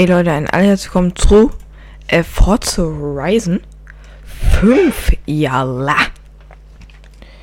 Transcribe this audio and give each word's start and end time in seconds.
Ey 0.00 0.06
Leute, 0.06 0.32
ein 0.32 0.48
allerherzlich 0.48 0.86
willkommen 0.86 1.14
zu 1.14 1.50
äh, 2.08 2.22
Forza 2.22 2.80
Horizon 2.80 3.60
5. 4.24 5.18
Jalla. 5.26 5.94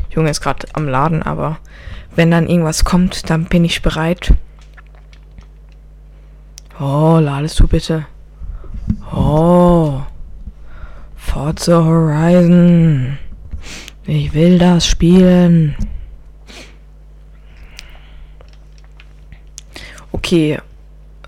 Junge 0.10 0.32
ist 0.32 0.42
gerade 0.42 0.66
am 0.74 0.88
Laden, 0.88 1.22
aber 1.22 1.60
wenn 2.16 2.32
dann 2.32 2.48
irgendwas 2.48 2.84
kommt, 2.84 3.30
dann 3.30 3.46
bin 3.46 3.64
ich 3.64 3.84
bereit. 3.84 4.34
Oh, 6.80 7.20
ladest 7.22 7.60
du 7.60 7.68
bitte. 7.68 8.08
Oh. 9.14 10.02
Forza 11.16 11.86
Horizon. 11.86 13.20
Ich 14.08 14.34
will 14.34 14.58
das 14.58 14.88
spielen. 14.88 15.76
Okay. 20.12 20.58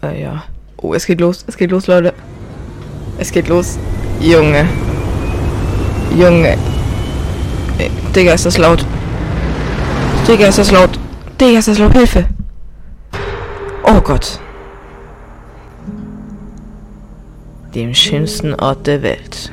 Äh, 0.01 0.23
ja. 0.23 0.43
Oh, 0.81 0.93
es 0.93 1.05
geht 1.05 1.19
los. 1.19 1.43
Es 1.47 1.57
geht 1.57 1.71
los, 1.71 1.87
Leute. 1.87 2.13
Es 3.17 3.31
geht 3.31 3.49
los. 3.49 3.77
Junge. 4.21 4.65
Junge. 6.17 6.57
Digga, 8.15 8.33
ist 8.33 8.45
das 8.45 8.57
laut. 8.57 8.85
Digga, 10.27 10.47
ist 10.47 10.57
das 10.57 10.71
laut. 10.71 10.97
Digga, 11.39 11.59
ist 11.59 11.67
das 11.67 11.79
laut. 11.79 11.93
Hilfe. 11.93 12.25
Oh 13.83 13.99
Gott. 14.01 14.39
Dem 17.75 17.93
schönsten 17.93 18.53
Ort 18.55 18.87
der 18.87 19.01
Welt. 19.01 19.51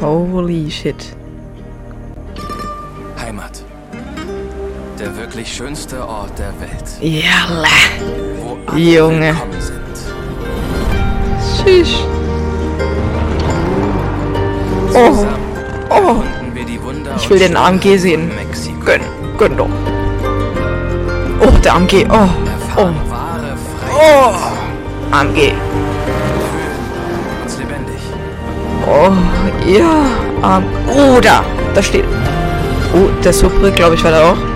Holy 0.00 0.70
shit. 0.70 1.16
Heimat. 3.20 3.57
Der 4.98 5.16
wirklich 5.16 5.54
schönste 5.54 6.04
Ort 6.08 6.32
der 6.38 6.52
Welt. 6.58 6.84
Jalla. 7.00 7.68
Wo 8.40 8.58
alle 8.66 8.80
Junge. 8.80 9.36
Tschüss. 11.56 12.00
Oh. 14.92 15.24
Oh. 15.88 16.22
Ich 17.16 17.30
will 17.30 17.38
den 17.38 17.56
AMG 17.56 17.96
sehen. 17.96 18.32
Gönn. 18.84 19.00
Gönn 19.38 19.56
doch. 19.56 19.68
Oh, 21.40 21.58
der 21.62 21.74
AMG. 21.76 22.04
Oh. 22.10 22.28
Oh. 22.76 22.90
Oh. 23.94 25.14
AMG. 25.14 25.52
Oh. 28.84 29.12
Ja. 29.64 30.06
Am 30.42 30.64
oh, 30.88 31.20
da. 31.20 31.44
Da 31.72 31.82
steht. 31.82 32.04
Oh, 32.94 33.08
der 33.22 33.32
Supre, 33.32 33.70
glaube 33.70 33.94
ich, 33.94 34.02
war 34.02 34.10
da 34.10 34.32
auch. 34.32 34.47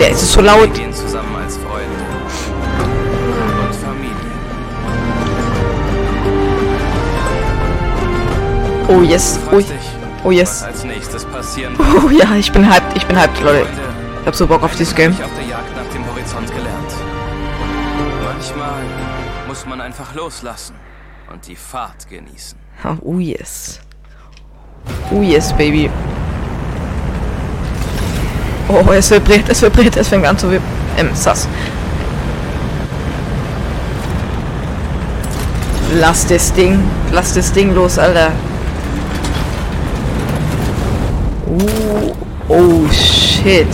Der 0.00 0.10
ist 0.12 0.32
so 0.32 0.40
laut. 0.40 0.70
zusammen 0.94 1.36
als 1.36 1.58
Freunde. 1.58 1.84
Und 3.60 3.74
Familie. 3.74 4.14
Oh, 8.88 9.02
yes. 9.02 9.38
Oh, 9.52 9.60
oh 10.24 10.30
yes. 10.30 10.64
Oh, 12.02 12.08
ja, 12.08 12.34
ich 12.34 12.50
bin 12.50 12.66
hyped. 12.66 12.96
Ich 12.96 13.06
bin 13.06 13.20
hyped, 13.20 13.42
Leute. 13.42 13.66
Ich 14.22 14.26
hab 14.26 14.34
so 14.34 14.46
Bock 14.46 14.62
auf 14.62 14.72
dieses 14.74 14.94
Game. 14.94 15.14
Manchmal 18.24 18.82
muss 19.48 19.66
man 19.66 19.82
einfach 19.82 20.14
loslassen 20.14 20.76
und 21.30 21.46
die 21.46 21.56
Fahrt 21.56 22.08
genießen. 22.08 22.58
Oh, 23.02 23.18
yes. 23.18 23.80
Oh, 25.10 25.20
yes, 25.20 25.52
baby. 25.52 25.90
Oh, 28.72 28.92
es 28.92 29.10
vibriert, 29.10 29.48
es 29.48 29.62
vibriert, 29.62 29.96
es 29.96 30.08
fängt 30.08 30.24
an 30.24 30.38
zu 30.38 30.46
vibrieren. 30.46 30.64
Ähm, 30.96 31.10
sass. 31.12 31.48
Lass 35.98 36.24
das 36.26 36.52
Ding, 36.52 36.78
lass 37.10 37.34
das 37.34 37.52
Ding 37.52 37.74
los, 37.74 37.98
Alter. 37.98 38.30
Uh, 41.48 42.12
oh, 42.48 42.88
shit. 42.92 43.66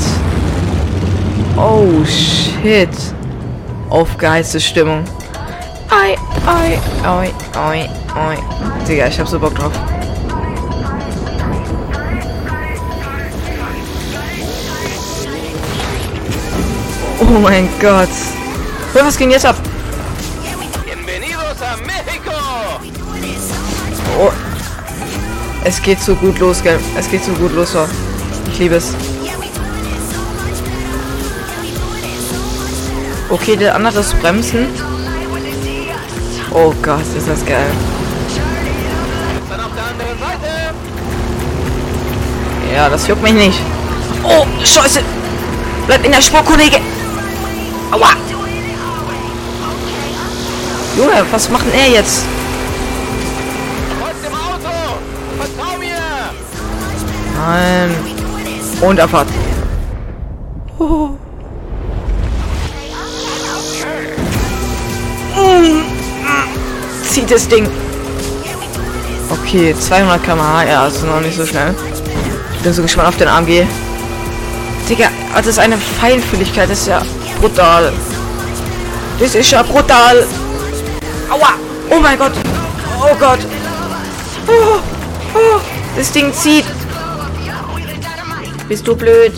Oh, 1.59 2.03
shit. 2.07 2.89
Aufgeheizte 3.91 4.61
Stimmung. 4.61 5.05
Ei, 5.91 6.17
ei, 6.47 6.79
ei, 7.05 7.31
ei, 7.55 7.91
ei. 8.15 8.39
Digga, 8.89 9.09
ich 9.09 9.21
hab 9.21 9.29
so 9.29 9.39
Bock 9.39 9.55
drauf. 9.55 9.73
Oh 17.19 17.39
mein 17.41 17.69
Gott. 17.81 18.09
Was 18.93 19.17
ging 19.17 19.31
jetzt 19.31 19.47
ab? 19.47 19.57
Oh. 24.19 24.31
Es 25.65 25.83
geht 25.83 26.01
so 26.01 26.15
gut 26.15 26.39
los, 26.39 26.63
gell? 26.63 26.79
Es 26.97 27.11
geht 27.11 27.25
so 27.25 27.33
gut 27.33 27.53
los, 27.55 27.73
so. 27.73 27.87
Ich 28.53 28.59
liebe 28.59 28.77
es. 28.77 28.95
Okay, 33.29 33.57
der 33.57 33.75
andere 33.75 34.01
ist 34.01 34.19
Bremsen. 34.21 34.69
Oh 36.53 36.73
Gott, 36.83 37.01
ist 37.17 37.29
das 37.29 37.45
geil. 37.45 37.71
Ja, 42.75 42.89
das 42.89 43.07
juckt 43.09 43.23
mich 43.23 43.33
nicht. 43.33 43.61
Oh, 44.23 44.47
Scheiße. 44.65 45.01
Bleib 45.87 46.05
in 46.05 46.13
der 46.13 46.21
Spur, 46.21 46.43
Kollege. 46.43 46.79
Aua. 47.91 48.11
Junge, 50.97 51.27
was 51.31 51.49
macht 51.51 51.67
denn 51.67 51.75
er 51.75 51.91
jetzt? 51.91 52.25
Nein. 57.39 57.95
Und 58.81 58.99
mm. 60.79 61.17
Zieht 67.11 67.31
das 67.31 67.49
Ding. 67.49 67.69
Okay, 69.31 69.75
200 69.79 70.23
km/h, 70.23 70.65
ja, 70.65 70.87
ist 70.87 71.05
noch 71.05 71.21
nicht 71.21 71.37
so 71.37 71.47
schnell. 71.47 71.75
Ich 72.55 72.63
bin 72.63 72.73
so 72.73 72.83
gespannt 72.83 73.09
auf 73.09 73.17
den 73.17 73.29
AMG. 73.29 73.67
Digga, 74.89 75.09
das 75.35 75.47
ist 75.47 75.59
eine 75.59 75.77
Feinfühligkeit, 75.77 76.71
das 76.71 76.81
ist 76.81 76.89
ja 76.89 77.03
brutal. 77.41 77.93
Das 79.19 79.35
ist 79.35 79.51
ja 79.51 79.63
brutal. 79.63 80.27
Aua! 81.31 81.55
Oh 81.91 82.01
mein 82.01 82.19
Gott! 82.19 82.33
Oh 83.01 83.15
Gott! 83.19 83.39
Oh, 84.47 84.79
oh, 85.35 85.61
das 85.97 86.13
Ding 86.13 86.33
zieht. 86.33 86.65
Bist 88.69 88.87
du 88.87 88.97
blöd? 88.97 89.33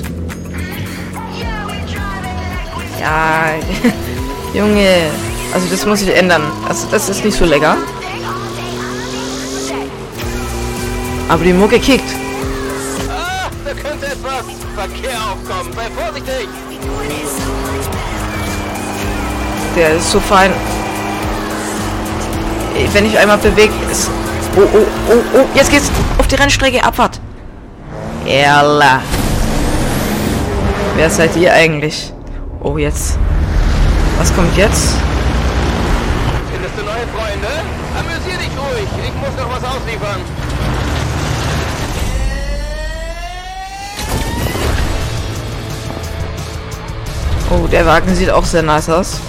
Ja, 3.01 3.55
Junge. 4.55 5.11
Also 5.53 5.67
das 5.71 5.87
muss 5.87 6.03
ich 6.03 6.15
ändern. 6.15 6.43
Also 6.69 6.87
das 6.91 7.09
ist 7.09 7.25
nicht 7.25 7.39
so 7.39 7.45
lecker. 7.45 7.77
Aber 11.29 11.45
die 11.45 11.53
Mucke 11.53 11.79
kickt. 11.79 12.09
Ah, 13.11 13.51
da 13.65 13.71
könnte 13.73 14.07
etwas 14.07 14.45
Verkehr 14.75 15.19
aufkommen. 15.19 15.73
Sei 15.75 15.91
vorsichtig! 15.91 16.49
Der 19.79 19.95
ist 19.95 20.11
so 20.11 20.19
fein. 20.19 20.53
Wenn 22.93 23.07
ich 23.07 23.17
einmal 23.17 23.39
bewegt 23.39 23.73
ist. 23.89 24.11
Oh, 24.57 24.63
oh, 24.63 24.87
oh, 25.09 25.39
oh. 25.39 25.47
Jetzt 25.55 25.71
geht's 25.71 25.89
auf 26.19 26.27
die 26.27 26.35
Rennstrecke. 26.35 26.83
Abfahrt. 26.83 27.21
Erla. 28.27 29.03
Wer 30.97 31.09
seid 31.09 31.37
ihr 31.37 31.53
eigentlich? 31.53 32.13
Oh, 32.61 32.77
jetzt. 32.77 33.19
Was 34.19 34.35
kommt 34.35 34.57
jetzt? 34.57 34.97
Findest 36.53 36.75
du 36.77 36.83
neue 36.83 37.07
Freunde? 37.15 37.47
Amüsier 37.97 38.37
dich 38.37 38.51
ruhig. 38.59 38.89
Ich 39.07 39.15
muss 39.15 39.37
noch 39.39 39.49
was 39.49 39.63
ausliefern. 39.63 40.21
Oh, 47.51 47.69
der 47.69 47.87
Wagen 47.87 48.13
sieht 48.17 48.31
auch 48.31 48.45
sehr 48.45 48.63
nice 48.63 48.91
aus. 48.91 49.21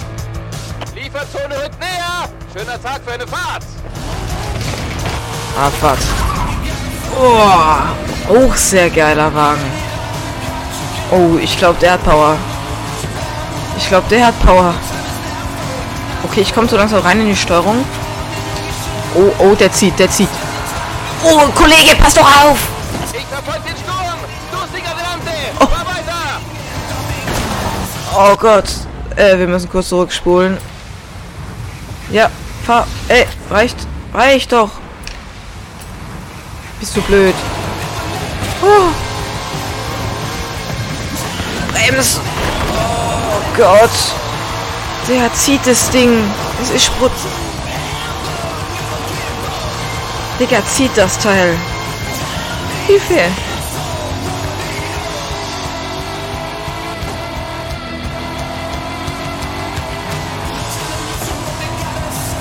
Schöner 2.52 2.82
Tag 2.82 3.00
für 3.06 3.12
eine 3.12 3.26
Fahrt! 3.28 3.62
Abfahrt. 5.56 5.98
Oh, 7.16 8.48
auch 8.48 8.54
sehr 8.56 8.90
geiler 8.90 9.32
Wagen. 9.32 9.70
Oh, 11.12 11.38
ich 11.40 11.56
glaube, 11.56 11.78
der 11.80 11.92
hat 11.92 12.04
Power. 12.04 12.36
Ich 13.76 13.86
glaube, 13.86 14.08
der 14.10 14.26
hat 14.26 14.44
Power. 14.44 14.74
Okay, 16.24 16.40
ich 16.40 16.52
komme 16.52 16.68
so 16.68 16.76
langsam 16.76 17.00
rein 17.02 17.20
in 17.20 17.28
die 17.28 17.36
Steuerung. 17.36 17.84
Oh, 19.14 19.30
oh, 19.38 19.54
der 19.54 19.72
zieht, 19.72 19.96
der 20.00 20.10
zieht. 20.10 20.28
Oh, 21.22 21.42
Kollege, 21.54 21.94
pass 22.02 22.14
doch 22.14 22.22
auf! 22.22 22.58
Ich 23.12 23.26
verfolge 23.26 23.60
den 23.68 23.76
Sturm! 23.76 24.18
Du 24.50 24.58
Sigadrante! 24.76 25.30
Oh. 25.60 25.66
Fahr 25.66 25.86
weiter! 25.86 26.40
Oh 28.16 28.36
Gott. 28.36 28.70
Äh, 29.14 29.38
wir 29.38 29.46
müssen 29.46 29.70
kurz 29.70 29.88
zurückspulen. 29.88 30.58
Ja, 32.10 32.28
fahr. 32.66 32.86
Ey, 33.08 33.26
reicht. 33.50 33.76
Reicht 34.12 34.52
doch. 34.52 34.70
Bist 36.80 36.96
du 36.96 37.02
blöd. 37.02 37.34
Oh. 38.62 38.90
Brems. 41.72 42.20
Oh 42.72 43.56
Gott. 43.56 43.90
Der 45.08 45.32
zieht 45.34 45.64
das 45.66 45.90
Ding. 45.90 46.24
Es 46.60 46.70
ist 46.70 46.86
Sprutz. 46.86 47.12
Digga, 50.40 50.64
zieht 50.66 50.96
das 50.96 51.18
Teil. 51.18 51.54
Hilfe. 52.86 53.20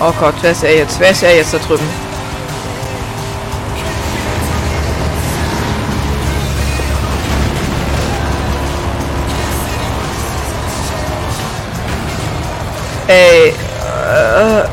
Oh 0.02 0.14
Gott, 0.18 0.36
wer 0.42 0.52
ist 0.52 0.64
er 0.64 0.78
jetzt? 0.78 0.98
Wer 0.98 1.12
ist 1.12 1.24
er 1.24 1.36
jetzt 1.36 1.54
da 1.54 1.58
drüben? 1.58 1.84
Ey. 13.08 13.50
Äh, 13.50 14.64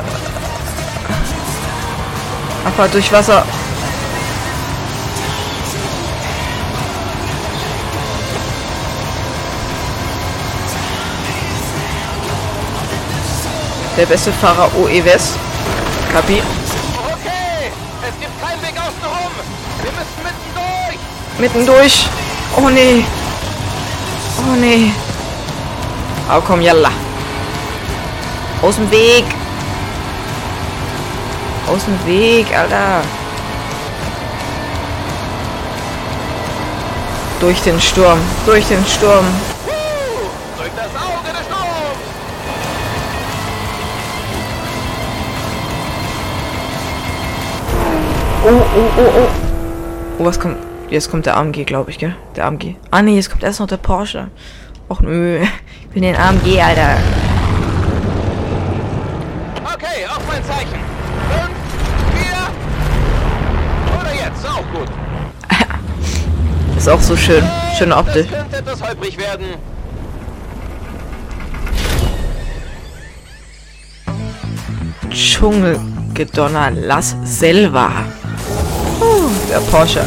Abfahrt 2.65 2.95
durch 2.95 3.11
Wasser. 3.11 3.45
Der 13.97 14.05
beste 14.05 14.31
Fahrer 14.31 14.71
OE 14.77 15.03
West. 15.05 15.39
Kapi. 16.13 16.35
Okay, 16.35 17.71
es 18.03 18.21
gibt 18.21 18.43
keinen 18.43 18.61
Weg 18.61 18.75
außen 18.77 19.03
rum. 19.03 19.33
Wir 19.83 19.93
müssen 19.93 20.23
mittendurch. 21.39 21.79
Mittendurch. 21.97 22.07
Oh 22.57 22.69
nee. 22.69 23.05
Oh 24.39 24.55
nee. 24.61 24.93
Oh 26.31 26.43
komm, 26.47 26.61
yalla. 26.61 26.91
Aus 28.61 28.75
dem 28.77 28.91
Weg. 28.91 29.25
Aus 31.67 31.85
dem 31.87 32.07
Weg, 32.07 32.47
Alter. 32.55 33.01
Durch 37.41 37.63
den 37.63 37.81
Sturm. 37.81 38.19
Durch 38.45 38.67
den 38.67 38.85
Sturm. 38.87 39.25
Oh, 48.49 48.49
oh, 48.49 48.91
oh, 48.97 49.11
oh. 49.19 49.29
Oh, 50.21 50.25
was 50.25 50.39
kommt? 50.39 50.57
Jetzt 50.89 51.11
kommt 51.11 51.27
der 51.27 51.37
AMG, 51.37 51.65
glaube 51.65 51.91
ich, 51.91 51.99
gell? 51.99 52.15
Der 52.37 52.45
AMG. 52.45 52.77
Ah, 52.93 53.03
nee, 53.03 53.17
jetzt 53.17 53.29
kommt 53.29 53.43
erst 53.43 53.59
noch 53.59 53.67
der 53.67 53.77
Porsche. 53.77 54.29
Och, 54.89 55.01
nö. 55.01 55.41
Ich 55.81 55.89
bin 55.89 56.03
den 56.03 56.15
AMG, 56.15 56.63
Alter. 56.63 56.99
Okay, 59.65 60.07
auf 60.09 60.21
mein 60.29 60.45
Zeichen. 60.45 60.79
Fünf, 61.29 61.57
vier. 62.15 62.39
Oder 63.99 64.15
jetzt, 64.15 64.47
auch 64.47 64.65
gut. 64.73 64.89
Ist 66.77 66.89
auch 66.89 67.01
so 67.01 67.17
schön. 67.17 67.43
Schöne 67.77 67.97
Optik. 67.97 68.31
Das 68.31 68.39
könnte 68.39 68.57
etwas 68.59 68.81
holprig 68.81 69.19
werden. 69.19 69.47
Dschungelgedonner 75.11 76.71
Las 76.71 77.17
Selva. 77.25 77.91
Der 79.49 79.61
Porsche. 79.61 80.05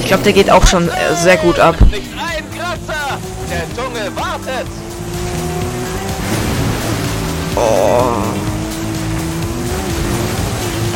Ich 0.00 0.06
glaube, 0.06 0.22
der 0.22 0.32
geht 0.32 0.50
auch 0.50 0.66
schon 0.66 0.88
äh, 0.88 1.16
sehr 1.16 1.36
gut 1.36 1.58
ab. 1.58 1.74
Nicht 1.90 2.02
ein 2.16 2.44
Kratzer. 2.56 3.18
Der 3.50 3.62
Dschungel 3.74 4.16
wartet. 4.16 4.66
Oh, 7.54 8.14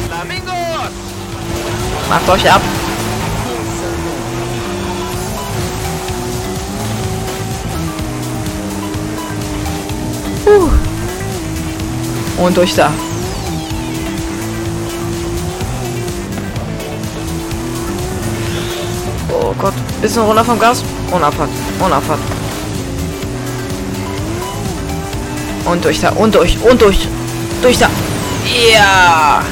Flamingos. 0.09 0.91
macht 2.09 2.29
euch 2.29 2.53
ab. 2.53 2.63
Uh. 10.47 10.71
Und 12.43 12.57
durch 12.57 12.75
da. 12.75 12.93
Oh 19.43 19.55
Gott, 19.59 19.75
bisschen 20.01 20.23
runter 20.23 20.45
vom 20.45 20.59
Gas. 20.59 20.83
Und 21.11 21.23
Abfahrt. 21.23 21.51
Und 21.79 21.93
Abfahrt. 21.93 22.19
Und 25.67 25.85
durch 25.85 26.01
da. 26.01 26.11
Und 26.11 26.35
durch. 26.35 26.57
Und 26.63 26.81
durch. 26.81 27.07
Durch 27.61 27.79
da. 27.79 27.89
Ja. 28.73 29.43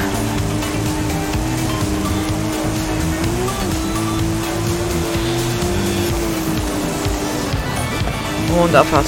Und 8.63 8.75
Abfahrt. 8.75 9.05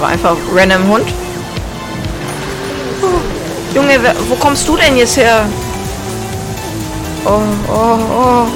War 0.00 0.08
einfach 0.08 0.36
random 0.54 0.86
Hund. 0.88 1.23
Junge, 3.74 3.98
wo 4.28 4.36
kommst 4.36 4.68
du 4.68 4.76
denn 4.76 4.96
jetzt 4.96 5.16
her? 5.16 5.46
Oh, 7.24 7.40
oh, 7.68 7.72
oh. 7.72 8.46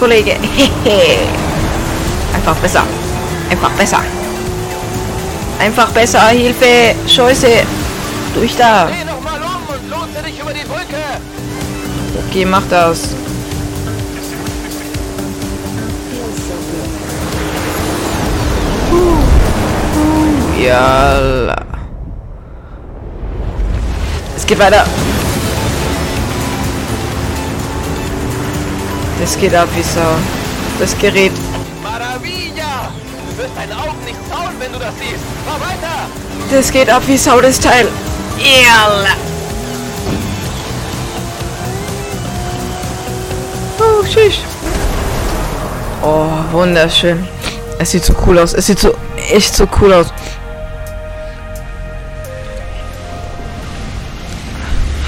Kollege. 0.00 0.32
Einfach 2.34 2.56
besser. 2.56 2.82
Einfach 3.48 3.70
besser. 3.70 4.00
Einfach 5.60 5.90
besser. 5.90 6.26
Hilfe. 6.28 6.94
Scheiße. 7.06 7.62
Durch 8.34 8.56
da. 8.56 8.88
Okay, 12.28 12.44
mach 12.44 12.62
das. 12.68 13.14
Ja. 20.58 21.65
Es 24.46 24.50
geht 24.50 24.60
weiter. 24.60 24.86
Das 29.18 29.36
geht 29.40 29.52
ab 29.56 29.68
wie 29.74 29.82
Sau. 29.82 30.00
Das 30.78 30.96
Gerät. 30.96 31.32
Maravilla. 31.82 32.92
Du 33.28 33.42
wirst 33.42 33.50
deine 33.56 33.74
Augen 33.76 34.04
nicht 34.04 34.16
trauen, 34.30 34.52
wenn 34.60 34.72
du 34.72 34.78
das 34.78 34.94
siehst. 35.00 35.24
Fahr 35.44 35.58
weiter. 35.60 36.06
Das 36.48 36.70
geht 36.70 36.88
ab 36.88 37.02
wie 37.08 37.16
Sau, 37.16 37.40
das 37.40 37.58
Teil. 37.58 37.88
Ja. 38.38 39.04
Oh, 43.80 44.04
tschüss. 44.04 44.36
Oh, 46.04 46.28
wunderschön. 46.52 47.26
Es 47.80 47.90
sieht 47.90 48.04
so 48.04 48.14
cool 48.24 48.38
aus. 48.38 48.52
Es 48.52 48.66
sieht 48.66 48.78
so 48.78 48.94
echt 49.28 49.56
so 49.56 49.66
cool 49.80 49.92
aus. 49.92 50.06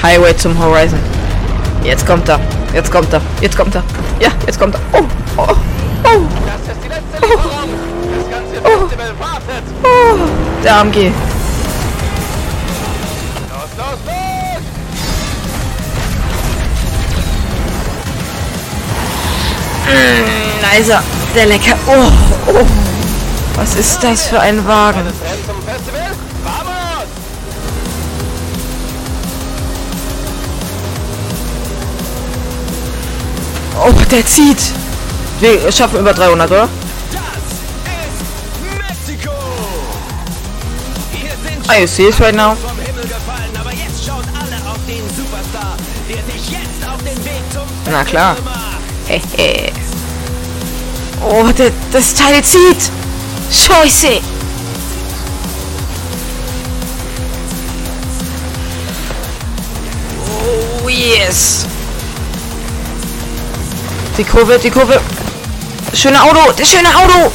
Highway 0.09 0.35
zum 0.35 0.59
Horizon. 0.59 0.99
Jetzt 1.85 2.07
kommt 2.07 2.27
er. 2.31 2.41
Jetzt 2.73 2.91
kommt 2.91 3.13
er. 3.13 3.21
Jetzt 3.43 3.59
kommt 3.59 3.75
er. 3.75 3.83
Ja, 4.19 4.31
jetzt 4.47 4.59
kommt 4.59 4.75
er. 4.75 4.81
Oh, 4.93 5.05
oh, 5.37 5.43
oh, 5.43 6.21
Das 6.47 6.75
ist 6.75 6.83
die 6.83 6.89
letzte 6.89 7.27
Lieferung. 7.27 7.69
Das 8.17 8.31
ganze 8.31 8.55
Festival 8.55 9.13
wartet. 9.19 9.65
oh. 9.83 10.65
Der 10.65 10.77
AMG. 10.77 10.97
Los, 10.97 11.13
los, 13.77 13.99
los. 14.07 14.63
Nicer. 20.73 21.03
Der 21.35 21.47
lecker. 21.47 21.75
Oh, 21.87 22.11
oh. 22.53 22.67
Was 23.57 23.75
ist 23.75 24.03
das 24.03 24.27
für 24.29 24.41
ein 24.41 24.67
Wagen? 24.67 25.03
Oh, 33.89 33.95
der 34.11 34.27
zieht. 34.27 34.59
Wir 35.41 35.73
schaffen 35.73 36.01
über 36.01 36.13
300, 36.13 36.51
oder? 36.51 36.69
Sind 39.07 39.19
Ah, 41.69 41.87
see 41.87 42.09
it 42.09 42.21
right 42.21 42.35
now? 42.35 42.55
Na 47.91 48.05
klar. 48.05 48.37
Hehe. 49.07 49.73
oh, 51.25 51.51
der, 51.57 51.71
das 51.91 52.13
Teil 52.13 52.45
zieht. 52.45 52.91
Scheiße. 53.51 54.21
Oh, 60.85 60.89
yes. 60.89 61.68
Die 64.19 64.25
Kurve, 64.25 64.59
die 64.59 64.69
Kurve. 64.69 65.01
Schöne 65.95 66.21
Auto, 66.21 66.51
das 66.57 66.69
schöne 66.69 66.89
Auto. 66.89 67.31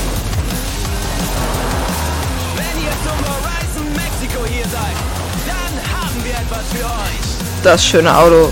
Das 7.64 7.86
schöne 7.86 8.18
Auto. 8.18 8.52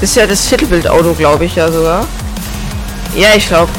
Ist 0.00 0.14
ja 0.14 0.26
das 0.28 0.48
Titelbildauto, 0.48 1.14
glaube 1.14 1.46
ich 1.46 1.56
ja 1.56 1.72
sogar. 1.72 2.06
Ja, 3.16 3.34
ich 3.34 3.48
glaube. 3.48 3.72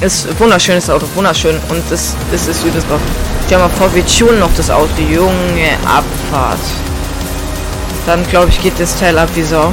Ist 0.00 0.28
wunderschönes 0.38 0.90
Auto, 0.90 1.06
wunderschön. 1.14 1.56
Und 1.68 1.82
das, 1.90 2.16
das 2.30 2.48
ist 2.48 2.64
übelst 2.64 2.88
drauf. 2.90 3.00
Stell 3.46 3.58
mal 3.58 3.68
vor, 3.70 3.94
wir 3.94 4.04
tunen 4.06 4.38
noch 4.40 4.54
das 4.56 4.70
Auto. 4.70 4.90
Junge 5.00 5.76
Abfahrt. 5.84 6.58
Dann 8.06 8.26
glaube 8.28 8.50
ich, 8.50 8.60
geht 8.60 8.78
das 8.78 8.98
Teil 8.98 9.18
ab 9.18 9.28
wie 9.34 9.42
Sau. 9.42 9.72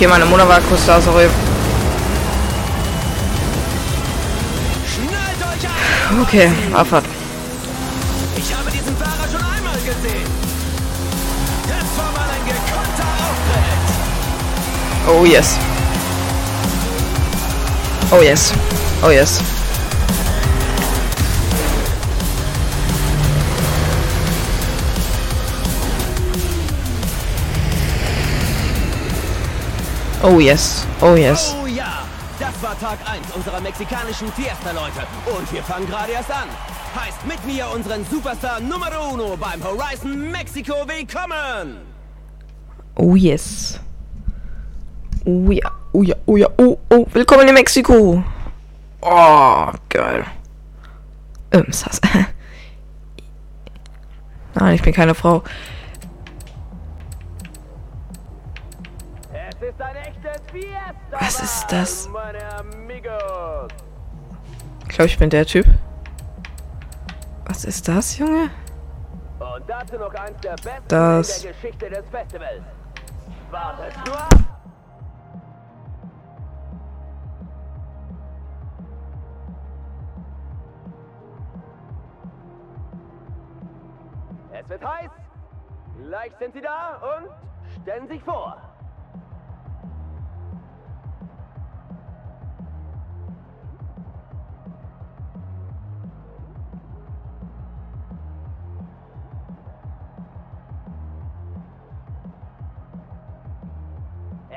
Okay, 0.00 0.08
meine 0.08 0.24
Mutter 0.24 0.48
war 0.48 0.62
kurz 0.62 0.86
da, 0.86 0.98
sorry. 0.98 1.28
Okay, 6.22 6.50
Abfahrt. 6.72 7.04
Ich 8.34 8.54
habe 8.54 8.70
diesen 8.70 8.96
Fahrer 8.96 9.28
schon 9.30 9.42
einmal 9.42 9.74
gesehen. 9.74 10.26
Das 11.68 11.98
war 11.98 12.12
mal 12.12 12.30
ein 12.30 12.46
gekonnter 12.46 13.10
Auftritt. 13.26 13.90
Oh 15.06 15.26
yes. 15.26 15.58
Oh 18.10 18.22
yes. 18.22 18.54
Oh 19.02 19.10
yes. 19.10 19.42
Oh 30.22 30.38
yes. 30.38 30.86
Oh 31.00 31.16
yes. 31.16 31.56
Oh 31.58 31.66
ja, 31.66 32.02
das 32.38 32.62
war 32.62 32.78
Tag 32.78 32.98
1 33.10 33.34
unserer 33.34 33.58
mexikanischen 33.58 34.30
Fiesta, 34.32 34.70
Leute. 34.70 35.06
Und 35.34 35.50
wir 35.50 35.62
fangen 35.62 35.86
gerade 35.86 36.12
erst 36.12 36.30
an. 36.30 36.46
Heißt 36.94 37.26
mit 37.26 37.42
mir 37.46 37.66
unseren 37.74 38.04
Superstar 38.04 38.60
Numero 38.60 39.14
Uno 39.14 39.34
beim 39.38 39.64
Horizon 39.64 40.30
Mexiko 40.30 40.74
willkommen. 40.86 41.78
Oh 42.96 43.16
yes. 43.16 43.80
Oh 45.24 45.50
ja. 45.50 45.70
Oh 45.92 46.02
ja. 46.02 46.16
Oh 46.26 46.36
ja. 46.36 46.48
Oh, 46.58 46.76
oh. 46.90 47.06
Willkommen 47.14 47.48
in 47.48 47.54
Mexiko. 47.54 48.22
Oh, 49.00 49.68
geil. 49.88 50.26
Ähm, 51.52 51.64
Sass. 51.70 51.98
Nein, 54.54 54.74
ich 54.74 54.82
bin 54.82 54.92
keine 54.92 55.14
Frau. 55.14 55.42
Was 61.20 61.40
ist 61.40 61.66
das? 61.70 62.08
Ich 64.88 64.88
glaube, 64.88 65.06
ich 65.06 65.18
bin 65.18 65.30
der 65.30 65.46
Typ. 65.46 65.66
Was 67.46 67.64
ist 67.64 67.86
das, 67.86 68.18
Junge? 68.18 68.50
Das-. 70.88 71.44
Es 84.52 84.68
wird 84.68 84.84
heiß. 84.84 85.10
Gleich 86.06 86.32
sind 86.38 86.54
sie 86.54 86.60
da 86.60 87.00
und 87.18 87.82
stellen 87.82 88.08
sich 88.08 88.22
vor. 88.22 88.69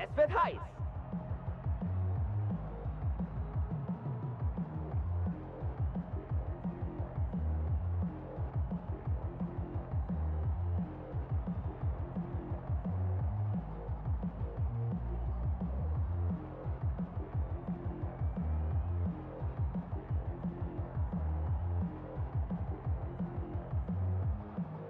Es 0.03 0.17
wird 0.17 0.43
heiß. 0.43 0.59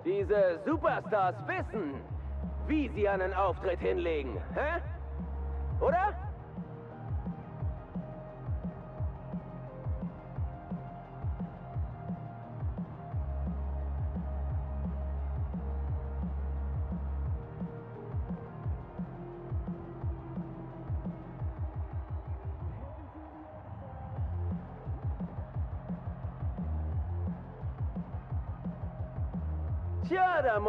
Diese 0.03 0.59
Superstars 0.65 1.35
wissen, 1.47 2.01
wie 2.67 2.89
sie 2.89 3.07
einen 3.07 3.33
Auftritt 3.33 3.79
hinlegen, 3.79 4.41
hä? 4.55 4.81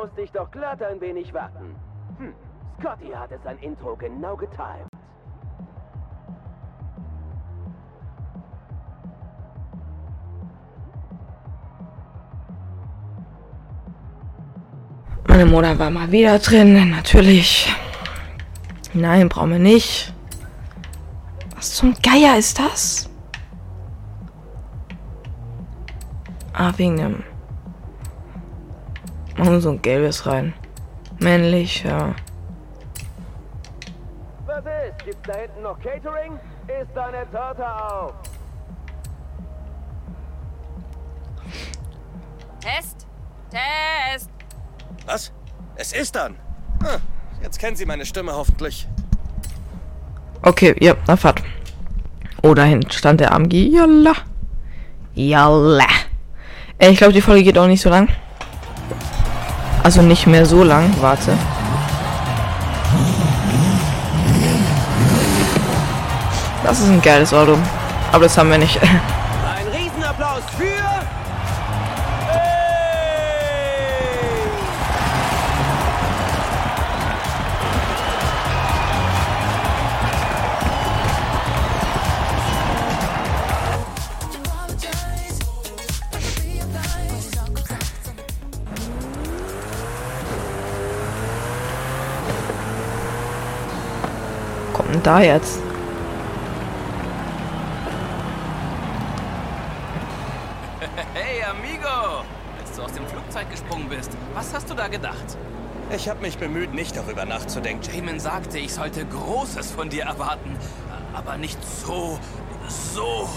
Musste 0.05 0.21
ich 0.21 0.33
doch 0.33 0.51
glatt 0.51 0.83
ein 0.83 1.01
wenig 1.01 1.33
warten. 1.33 1.75
Hm, 2.19 2.35
Scotty 2.79 3.11
hatte 3.11 3.39
sein 3.43 3.57
Intro 3.61 3.97
genau 3.97 4.37
getimt. 4.37 4.87
Meine 15.27 15.47
Mutter 15.47 15.79
war 15.79 15.89
mal 15.89 16.13
wieder 16.13 16.39
drin, 16.39 16.91
natürlich. 16.91 17.75
Nein, 18.93 19.31
brauchen 19.31 19.53
wir 19.53 19.59
nicht. 19.59 20.13
Was 21.57 21.77
zum 21.77 21.95
Geier 22.03 22.37
ist 22.37 22.59
das? 22.59 23.09
Ah, 26.53 26.75
wegen 26.77 26.99
dem. 26.99 27.34
Machen 29.37 29.53
wir 29.53 29.61
so 29.61 29.71
ein 29.71 29.83
gelbes 29.83 30.27
rein. 30.27 30.55
Männlich, 31.19 31.85
ja. 31.85 32.15
Was 34.47 34.59
ist? 34.59 35.05
Gibt's 35.05 35.21
da 35.27 35.35
hinten 35.35 35.63
noch 35.63 35.79
Catering? 35.81 36.39
Ist 36.69 36.91
deine 36.95 37.31
Torte 37.31 37.67
auf? 37.67 38.15
Test. 42.61 43.07
Test. 43.51 44.31
Was? 45.07 45.33
Es 45.77 45.93
ist 45.93 46.15
dann. 46.15 46.37
Ah, 46.83 46.99
jetzt 47.43 47.59
kennen 47.59 47.77
Sie 47.77 47.85
meine 47.85 48.07
Stimme 48.07 48.33
hoffentlich. 48.33 48.89
Okay, 50.43 50.75
ja, 50.81 50.95
na 51.07 51.17
Fahrt. 51.17 51.43
Oh, 52.43 52.55
da 52.55 52.65
hinten 52.65 52.91
stand 52.91 53.21
der 53.21 53.33
Amgi. 53.33 53.75
Jalla. 53.75 54.13
Jalla. 55.15 55.87
Äh, 56.79 56.91
ich 56.91 56.99
glaube, 56.99 57.13
die 57.13 57.23
Folge 57.23 57.43
geht 57.43 57.59
auch 57.59 57.67
nicht 57.67 57.81
so 57.81 57.91
lang. 57.91 58.09
Also 59.85 60.01
nicht 60.01 60.27
mehr 60.27 60.47
so 60.47 60.65
lang. 60.65 60.91
Warte. 61.03 61.37
Das 66.63 66.81
ist 66.81 66.89
ein 66.89 67.03
geiles 67.03 67.35
Auto. 67.35 67.59
Aber 68.11 68.25
das 68.25 68.39
haben 68.39 68.51
wir 68.51 68.57
nicht. 68.57 68.81
Ein 68.83 69.69
Riesenapplaus 69.69 70.43
für... 70.57 71.04
da 95.05 95.21
jetzt? 95.21 95.61
Hey, 101.13 101.43
amigo! 101.45 102.25
Als 102.61 102.77
du 102.77 102.83
aus 102.83 102.93
dem 102.93 103.07
Flugzeug 103.07 103.51
gesprungen 103.51 103.89
bist, 103.89 104.11
was 104.35 104.53
hast 104.55 104.71
du 104.71 104.75
da 104.75 104.89
gedacht? 104.89 105.37
Ich 105.95 106.09
habe 106.09 106.21
mich 106.21 106.39
bemüht, 106.39 106.73
nicht 106.73 106.97
darüber 106.97 107.27
nachzudenken. 107.27 107.87
Damon 107.95 108.19
sagte, 108.19 108.59
ich 108.59 108.73
sollte 108.73 109.05
Großes 109.05 109.73
von 109.73 109.91
dir 109.91 110.05
erwarten. 110.05 110.57
Aber 111.13 111.37
nicht 111.37 111.59
so, 111.63 112.19
so. 112.69 113.29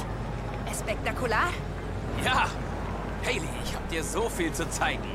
Spektakular? 0.73 1.49
Ja, 2.23 2.47
Haley, 3.25 3.41
ich 3.63 3.75
hab 3.75 3.87
dir 3.89 4.03
so 4.03 4.29
viel 4.29 4.53
zu 4.53 4.69
zeigen. 4.69 5.09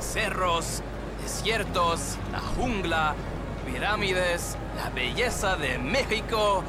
Cerros, 0.00 0.82
desiertos, 1.22 2.16
la 2.32 2.40
jungla, 2.56 3.14
Pyramides, 3.72 4.56
la 4.76 4.90
belleza 4.90 5.56
de 5.56 5.78
México. 5.78 6.62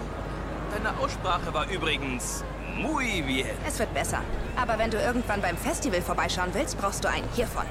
Deine 0.72 0.98
Aussprache 1.00 1.54
war 1.54 1.66
übrigens 1.70 2.44
muy 2.76 3.22
bien. 3.22 3.48
Es 3.66 3.80
wird 3.80 3.94
besser. 3.94 4.22
Aber 4.58 4.78
wenn 4.78 4.92
du 4.92 4.98
irgendwann 4.98 5.42
beim 5.42 5.58
Festival 5.58 6.02
vorbeischauen 6.02 6.50
willst, 6.54 6.78
brauchst 6.78 7.04
du 7.04 7.08
einen 7.08 7.28
hiervon. 7.34 7.66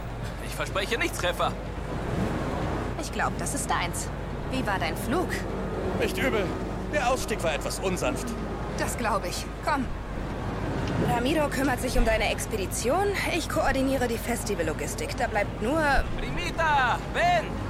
Ich 0.46 0.54
verspreche 0.54 0.98
nichts, 0.98 1.18
Treffer. 1.18 1.52
Ich 3.00 3.12
glaube, 3.12 3.34
das 3.38 3.54
ist 3.54 3.70
deins. 3.70 4.08
Wie 4.50 4.66
war 4.66 4.78
dein 4.78 4.96
Flug? 4.96 5.28
Nicht 6.00 6.16
übel. 6.16 6.44
Der 6.92 7.10
Ausstieg 7.10 7.42
war 7.42 7.54
etwas 7.54 7.78
unsanft. 7.80 8.26
Das 8.78 8.96
glaube 8.96 9.28
ich. 9.28 9.44
Komm. 9.64 9.84
Ramiro 11.12 11.48
kümmert 11.48 11.80
sich 11.80 11.98
um 11.98 12.04
deine 12.04 12.30
Expedition. 12.32 13.06
Ich 13.36 13.48
koordiniere 13.48 14.08
die 14.08 14.18
Festivallogistik. 14.18 15.16
Da 15.16 15.26
bleibt 15.26 15.62
nur... 15.62 15.80
Primita, 16.18 16.98
ven! 17.12 17.67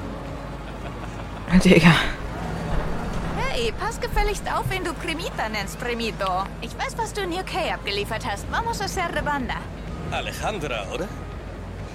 Digga. 1.57 1.93
Hey, 3.37 3.73
pass 3.81 3.99
gefälligst 4.01 4.45
auf, 4.53 4.67
wen 4.69 4.85
du 4.85 4.93
Primita 4.93 5.49
nennst, 5.49 5.79
Primito. 5.81 6.45
Ich 6.61 6.77
weiß, 6.79 6.97
was 6.97 7.13
du 7.13 7.23
in 7.23 7.33
UK 7.33 7.73
abgeliefert 7.73 8.25
hast. 8.31 8.47
Vamos 8.51 8.81
a 8.81 8.85
hacer 8.85 9.09
de 9.13 9.23
banda. 9.23 9.55
Alejandra, 10.11 10.87
oder? 10.95 11.09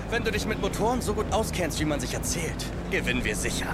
Wenn 0.10 0.24
du 0.24 0.32
dich 0.32 0.46
mit 0.46 0.60
Motoren 0.60 1.02
so 1.02 1.14
gut 1.14 1.32
auskennst, 1.32 1.80
wie 1.80 1.86
man 1.86 2.00
sich 2.00 2.14
erzählt, 2.14 2.66
gewinnen 2.92 3.24
wir 3.24 3.36
sicher. 3.36 3.68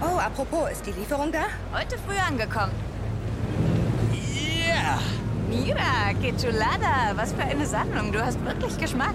Oh, 0.00 0.18
apropos, 0.18 0.70
ist 0.72 0.86
die 0.86 0.92
Lieferung 0.92 1.30
da? 1.30 1.44
Heute 1.72 1.98
früh 1.98 2.18
angekommen. 2.18 2.72
Yeah! 4.12 4.98
Mira, 5.48 6.14
que 6.20 6.32
chulada. 6.32 7.14
Was 7.14 7.32
für 7.32 7.42
eine 7.42 7.66
Sammlung. 7.66 8.12
Du 8.12 8.24
hast 8.24 8.42
wirklich 8.44 8.76
Geschmack. 8.78 9.14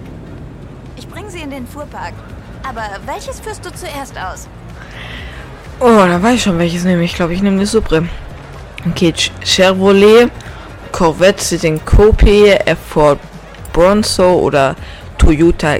Ich 0.96 1.08
bringe 1.08 1.30
sie 1.30 1.40
in 1.40 1.50
den 1.50 1.66
Fuhrpark. 1.66 2.14
Aber 2.66 2.88
welches 3.04 3.40
führst 3.40 3.64
du 3.66 3.72
zuerst 3.74 4.16
aus? 4.18 4.48
Oh, 5.80 5.86
da 6.06 6.22
weiß 6.22 6.34
ich 6.36 6.42
schon, 6.42 6.58
welches 6.58 6.84
nehme. 6.84 7.02
Ich 7.04 7.14
glaube, 7.14 7.34
ich 7.34 7.42
nehme 7.42 7.60
das 7.60 7.72
Supre. 7.72 8.08
Okay, 8.88 9.10
Ch- 9.16 9.30
Chevrolet, 9.44 10.28
Corvette, 10.92 11.42
Citroën 11.42 11.80
Coupé, 11.84 12.58
F4 12.64 13.18
Bronzo 13.72 14.34
oder 14.40 14.76
Toyota 15.18 15.76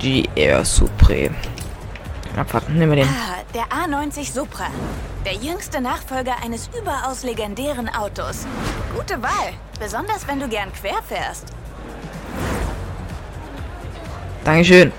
GR 0.00 0.64
Supre. 0.64 1.30
Abwarten, 2.36 2.78
nehmen 2.78 2.92
wir 2.92 3.04
den. 3.04 3.08
Ah, 3.08 3.42
der 3.54 3.64
A90 3.76 4.32
Supra. 4.32 4.66
Der 5.26 5.34
jüngste 5.34 5.80
Nachfolger 5.80 6.36
eines 6.44 6.70
überaus 6.80 7.24
legendären 7.24 7.88
Autos. 7.88 8.46
Gute 8.96 9.20
Wahl. 9.22 9.52
Besonders 9.80 10.26
wenn 10.28 10.38
du 10.38 10.48
gern 10.48 10.72
quer 10.72 11.02
fährst. 11.06 11.46
Dankeschön. 14.44 14.92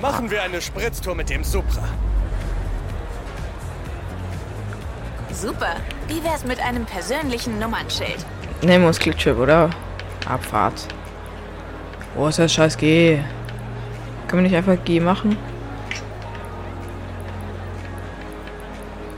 Machen 0.00 0.30
wir 0.30 0.42
eine 0.42 0.60
Spritztour 0.60 1.14
mit 1.14 1.30
dem 1.30 1.42
Supra. 1.42 1.84
Super. 5.32 5.76
Wie 6.06 6.22
wär's 6.22 6.44
mit 6.44 6.60
einem 6.60 6.84
persönlichen 6.84 7.58
Nummernschild? 7.58 8.24
Nehmen 8.62 8.84
wir 8.84 8.88
uns 8.88 8.98
Clickchip, 8.98 9.38
oder? 9.38 9.70
Abfahrt. 10.28 10.86
Wo 12.14 12.28
ist 12.28 12.38
das 12.38 12.52
scheiß 12.52 12.76
G? 12.76 13.18
Können 14.28 14.42
wir 14.42 14.50
nicht 14.50 14.56
einfach 14.56 14.82
G 14.84 15.00
machen? 15.00 15.36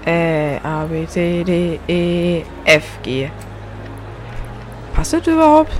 Äh, 0.06 0.56
A, 0.62 0.84
B, 0.84 1.06
C, 1.06 1.44
D, 1.44 1.78
E, 1.86 2.42
F, 2.64 2.84
G. 3.02 3.30
Passt 4.94 5.12
das 5.12 5.26
überhaupt? 5.26 5.72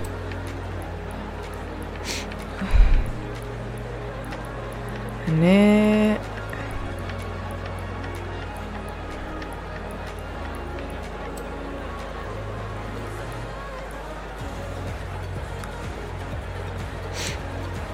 Nee. 5.36 6.16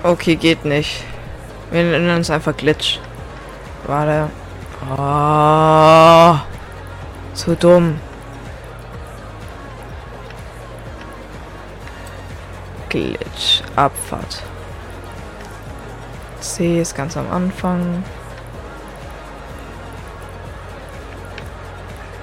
Okay, 0.02 0.36
geht 0.36 0.64
nicht. 0.64 1.02
Wir 1.70 1.82
nennen 1.82 2.14
uns 2.14 2.30
einfach 2.30 2.56
Glitch. 2.56 3.00
Warte. 3.86 4.30
Oh, 4.96 6.38
zu 7.34 7.56
dumm. 7.56 7.98
Glitch. 12.90 13.62
Abfahrt. 13.74 14.42
C 16.44 16.80
ist 16.80 16.94
ganz 16.94 17.16
am 17.16 17.30
Anfang. 17.32 18.04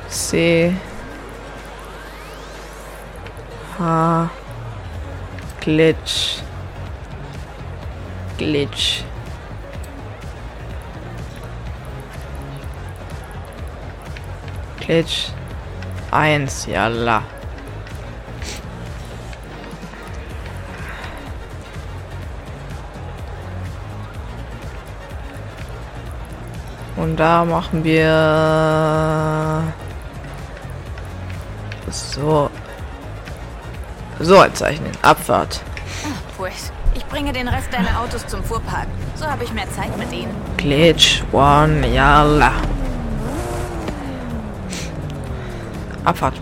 C. 0.10 0.74
H. 3.80 4.30
Glitch. 5.60 6.44
Glitch. 8.38 9.04
Glitch. 14.80 15.32
Eins, 16.12 16.68
yalla. 16.68 17.24
Und 27.02 27.18
da 27.20 27.44
machen 27.44 27.84
wir 27.84 28.14
so 31.90 32.50
so 34.20 34.38
ein 34.38 34.54
Zeichnen. 34.54 34.92
Abfahrt. 35.02 35.62
Pues, 36.38 36.72
ich 36.94 37.04
bringe 37.08 37.34
den 37.34 37.48
Rest 37.48 37.74
deiner 37.74 38.00
Autos 38.02 38.28
zum 38.28 38.44
Fuhrpark. 38.44 38.86
So 39.16 39.26
habe 39.26 39.44
ich 39.44 39.52
mehr 39.52 39.68
Zeit 39.72 39.98
mit 39.98 40.14
ihnen. 40.14 40.36
Glitch, 40.58 41.24
one, 41.32 41.88
yalla. 41.88 42.52
Abfahrt. 46.06 46.36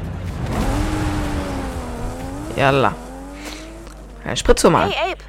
Yalla. 2.58 2.94
Ja, 4.26 4.36
Spritze 4.36 4.70
mal. 4.70 4.90
Hey, 4.90 5.14
Abe. 5.14 5.29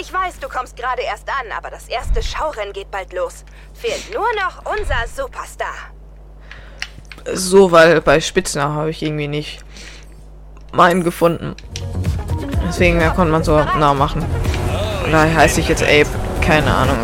Ich 0.00 0.12
weiß, 0.12 0.38
du 0.40 0.48
kommst 0.48 0.76
gerade 0.76 1.02
erst 1.02 1.28
an, 1.28 1.50
aber 1.56 1.70
das 1.70 1.88
erste 1.88 2.22
Schaurennen 2.22 2.72
geht 2.72 2.88
bald 2.88 3.12
los. 3.12 3.44
Fehlt 3.74 4.14
nur 4.14 4.26
noch 4.36 4.64
unser 4.72 5.08
Superstar. 5.12 5.74
So, 7.34 7.72
weil 7.72 8.00
bei 8.00 8.20
Spitznamen 8.20 8.76
habe 8.76 8.90
ich 8.90 9.02
irgendwie 9.02 9.26
nicht 9.26 9.58
meinen 10.72 11.02
gefunden. 11.02 11.56
Deswegen 12.68 13.00
ja, 13.00 13.10
konnte 13.10 13.32
man 13.32 13.42
so 13.42 13.56
nah 13.56 13.92
machen. 13.92 14.24
Oder 15.08 15.34
heiße 15.34 15.60
ich 15.60 15.68
jetzt 15.68 15.82
Ape? 15.82 16.06
Keine 16.42 16.72
Ahnung. 16.72 16.98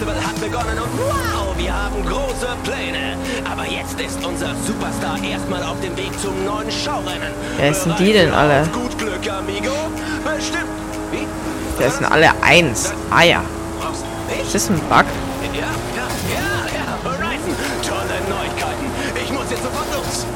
Festival 0.00 0.24
hat 0.24 0.40
begonnen 0.40 0.78
und 0.78 0.98
wow, 0.98 1.54
wir 1.58 1.74
haben 1.74 2.04
große 2.06 2.48
Pläne. 2.64 3.18
Aber 3.50 3.66
jetzt 3.66 4.00
ist 4.00 4.24
unser 4.24 4.54
Superstar 4.66 5.22
erstmal 5.22 5.62
auf 5.62 5.78
dem 5.80 5.94
Weg 5.96 6.18
zum 6.18 6.42
neuen 6.44 6.70
Schaurennen. 6.70 7.32
Wer 7.58 7.74
sind 7.74 7.98
die 7.98 8.12
denn 8.14 8.32
alle? 8.32 8.66
Gut 8.72 8.96
Glück, 8.96 9.30
Amigo. 9.30 9.72
Bestimmt. 10.24 10.64
Wie? 11.10 11.26
Der 11.78 11.90
sind 11.90 12.06
alle 12.06 12.30
eins. 12.42 12.92
Ah 13.10 13.24
ja. 13.24 13.42
Ist 14.42 14.54
das 14.54 14.70
ein 14.70 14.78
Bug? 14.88 15.04
Ja, 15.52 15.60
ja, 15.60 16.06
ja, 16.34 16.48
ja. 16.76 16.86
Horizon. 17.04 17.54
Tolle 17.86 18.20
Neuigkeiten. 18.28 18.86
Ich 19.22 19.30
muss 19.32 19.50
jetzt 19.50 19.62
sofort 19.62 19.86
los. 19.92 20.26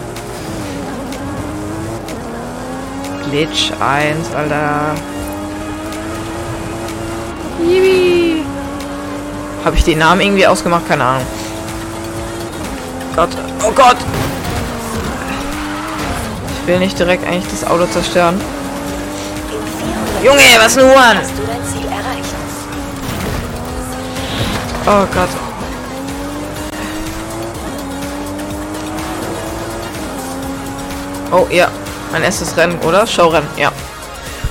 Glitch 3.30 3.72
1, 3.80 4.34
Alter. 4.34 4.94
Yibi. 7.66 8.23
Habe 9.64 9.76
ich 9.76 9.84
den 9.84 9.98
Namen 9.98 10.20
irgendwie 10.20 10.46
ausgemacht? 10.46 10.86
Keine 10.86 11.04
Ahnung. 11.04 11.26
Gott. 13.16 13.30
Oh 13.66 13.72
Gott. 13.72 13.96
Ich 16.60 16.68
will 16.68 16.78
nicht 16.78 16.98
direkt 16.98 17.26
eigentlich 17.26 17.50
das 17.50 17.66
Auto 17.66 17.86
zerstören. 17.86 18.40
Junge, 20.22 20.40
was 20.58 20.76
nur? 20.76 20.86
Erreicht? 20.86 21.30
Oh 24.86 25.06
Gott. 25.14 25.28
Oh 31.30 31.46
ja, 31.50 31.68
mein 32.12 32.22
erstes 32.22 32.56
Rennen, 32.56 32.78
oder? 32.80 33.06
Showrennen, 33.06 33.48
ja. 33.56 33.72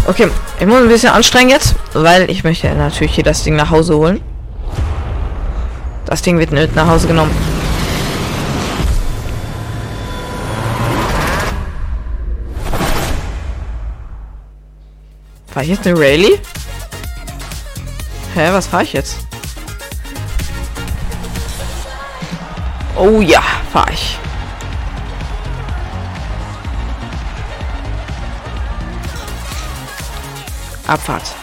Okay, 0.08 0.28
ich 0.60 0.66
muss 0.66 0.78
ein 0.78 0.88
bisschen 0.88 1.12
anstrengen 1.12 1.50
jetzt, 1.50 1.76
weil 1.94 2.30
ich 2.30 2.44
möchte 2.44 2.74
natürlich 2.74 3.16
hier 3.16 3.24
das 3.24 3.44
Ding 3.44 3.56
nach 3.56 3.70
Hause 3.70 3.96
holen. 3.96 4.33
Das 6.14 6.22
Ding 6.22 6.38
wird 6.38 6.52
nicht 6.52 6.76
nach 6.76 6.86
Hause 6.88 7.08
genommen. 7.08 7.32
War 15.56 15.64
ich 15.64 15.70
jetzt 15.70 15.88
eine 15.88 15.98
Rayleigh? 16.00 16.40
Hä, 18.36 18.50
was 18.52 18.68
fahre 18.68 18.84
ich 18.84 18.94
jetzt? 18.94 19.18
Oh 22.96 23.20
ja, 23.20 23.42
fahr 23.72 23.90
ich. 23.92 24.20
Abfahrt. 30.86 31.43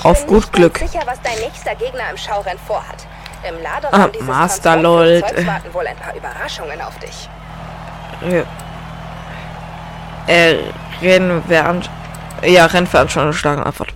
Ich 0.00 0.06
Auf 0.06 0.26
gut 0.26 0.50
Glück. 0.50 0.78
sicher, 0.78 1.02
was 1.04 1.20
dein 1.20 1.38
nächster 1.40 1.74
Gegner 1.74 2.08
im 2.10 2.16
Schaurennen 2.16 2.58
vorhat. 2.66 3.06
Im 3.46 3.62
Lader 3.62 3.92
Ah, 3.92 4.08
Master 4.22 4.80
Lord. 4.80 5.22
Warten 5.22 5.74
wohl 5.74 5.86
ein 5.86 5.96
paar 5.96 6.14
Überraschungen 6.14 6.80
auf 6.80 6.98
dich. 6.98 7.28
Äh, 10.26 10.52
äh 10.52 10.58
Rennen 11.02 11.42
während. 11.48 11.90
Ja, 12.42 12.64
Rennveranstaltung 12.64 13.34
schlagen 13.34 13.62
Abfahrt. 13.62 13.89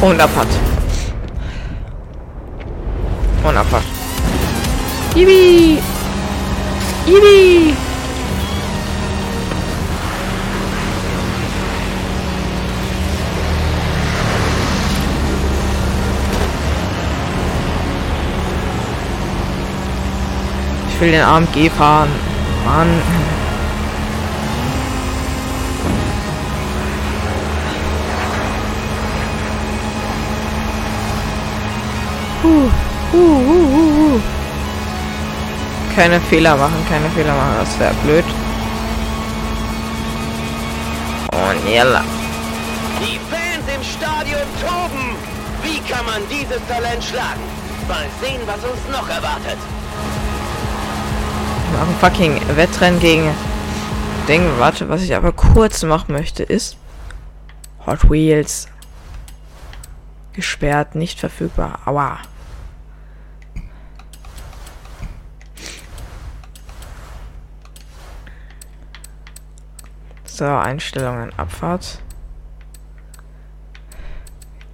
Und 0.00 0.20
Abfahrt. 0.20 0.46
Und 3.42 3.56
Abfahrt. 3.56 3.82
Yibi! 5.16 5.78
Yibi! 7.06 7.74
Ich 20.88 21.00
will 21.00 21.10
den 21.10 21.22
AMG 21.22 21.70
fahren. 21.70 22.08
Mann. 22.64 23.37
Huh, 32.42 32.70
huh, 33.12 33.40
huh, 33.46 33.92
huh. 33.96 34.20
Keine 35.94 36.20
Fehler 36.20 36.56
machen, 36.56 36.86
keine 36.88 37.10
Fehler 37.10 37.34
machen, 37.34 37.56
das 37.58 37.78
wäre 37.78 37.94
blöd. 38.04 38.24
Und 41.32 41.72
yalla. 41.72 42.04
Die 43.00 43.18
Fans 43.30 43.64
im 43.74 43.82
Stadion 43.82 44.40
toben. 44.60 45.16
Wie 45.62 45.80
kann 45.90 46.06
man 46.06 46.22
dieses 46.30 46.64
Talent 46.68 47.02
schlagen? 47.02 47.42
Mal 47.88 48.06
sehen, 48.20 48.40
was 48.46 48.56
uns 48.56 48.80
noch 48.92 49.08
erwartet. 49.08 49.58
Wir 51.70 51.78
machen 51.78 51.94
fucking 52.00 52.40
Wettrennen 52.56 53.00
gegen 53.00 53.30
Ding. 54.28 54.42
Warte, 54.58 54.88
was 54.88 55.02
ich 55.02 55.14
aber 55.16 55.32
kurz 55.32 55.82
machen 55.82 56.12
möchte 56.12 56.42
ist 56.42 56.76
Hot 57.86 58.10
Wheels 58.10 58.68
gesperrt, 60.38 60.94
nicht 60.94 61.18
verfügbar. 61.18 61.80
Aua. 61.84 62.18
So, 70.24 70.44
Einstellungen, 70.44 71.36
Abfahrt. 71.36 72.00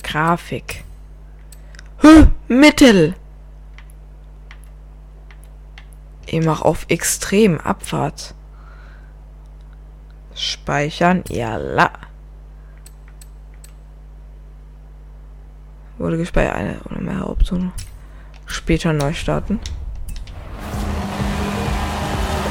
Grafik. 0.02 0.84
Huh, 2.02 2.26
Mittel. 2.46 3.14
Ich 6.26 6.44
mach 6.44 6.60
auf 6.60 6.84
extrem 6.90 7.58
Abfahrt. 7.58 8.34
Speichern, 10.34 11.24
ja 11.30 11.56
Wurde 15.98 16.16
gespeichert, 16.16 16.56
eine 16.56 16.76
oder 16.90 17.00
mehrere 17.00 17.30
Optionen. 17.30 17.72
Später 18.46 18.92
neu 18.92 19.12
starten. 19.12 19.60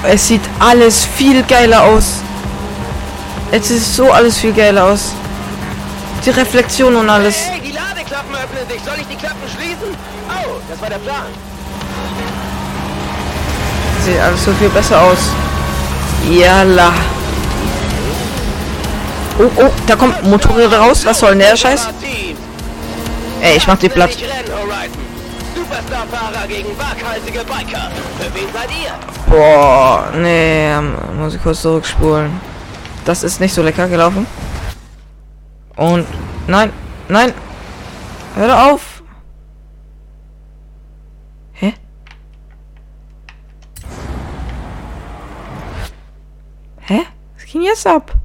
Es 0.03 0.27
sieht 0.27 0.41
alles 0.60 1.06
viel 1.06 1.43
geiler 1.43 1.84
aus. 1.84 2.21
Es 3.51 3.69
ist 3.69 3.95
so 3.95 4.12
alles 4.12 4.38
viel 4.38 4.53
geiler 4.53 4.86
aus. 4.86 5.13
Die 6.25 6.29
Reflexion 6.29 6.95
und 6.95 7.10
alles. 7.10 7.36
Hey, 7.49 7.60
die 7.60 7.71
Ladeklappen 7.71 8.34
öffnen 8.34 8.67
sich. 8.69 8.82
Soll 8.84 8.95
ich 8.99 9.08
die 9.08 9.15
Klappen 9.15 9.47
schließen? 9.56 9.95
Oh, 10.29 10.60
das 10.69 10.82
war 10.82 10.89
der 10.89 10.97
Plan. 10.97 11.25
Sieht 14.06 14.19
alles 14.19 14.43
so 14.43 14.51
viel 14.53 14.69
besser 14.69 15.01
aus. 15.01 15.19
Jalla. 16.29 16.93
Oh, 19.39 19.49
oh, 19.58 19.71
da 19.88 19.95
kommt 19.95 20.23
Motorräder 20.23 20.79
raus. 20.79 21.06
Was 21.06 21.19
soll 21.19 21.32
denn 21.32 21.39
der 21.39 21.56
Scheiß? 21.58 21.88
Ey, 23.43 23.58
ich 23.58 23.67
mach 23.67 23.77
seid 28.53 28.69
ihr? 28.71 28.93
Boah, 29.29 30.10
nee, 30.15 30.79
muss 31.17 31.36
ich 31.36 31.43
kurz 31.43 31.62
zurückspulen. 31.62 32.32
Das 33.03 33.21
ist 33.21 33.41
nicht 33.41 33.53
so 33.53 33.62
lecker 33.62 33.89
gelaufen. 33.89 34.25
Und 35.75 36.08
nein, 36.47 36.71
nein. 37.10 37.34
Hör 38.36 38.71
auf. 38.71 39.03
Hä? 41.51 41.73
Hä? 46.79 47.01
Was 47.36 47.45
ging 47.45 47.63
jetzt 47.63 47.86
ab? 47.86 48.23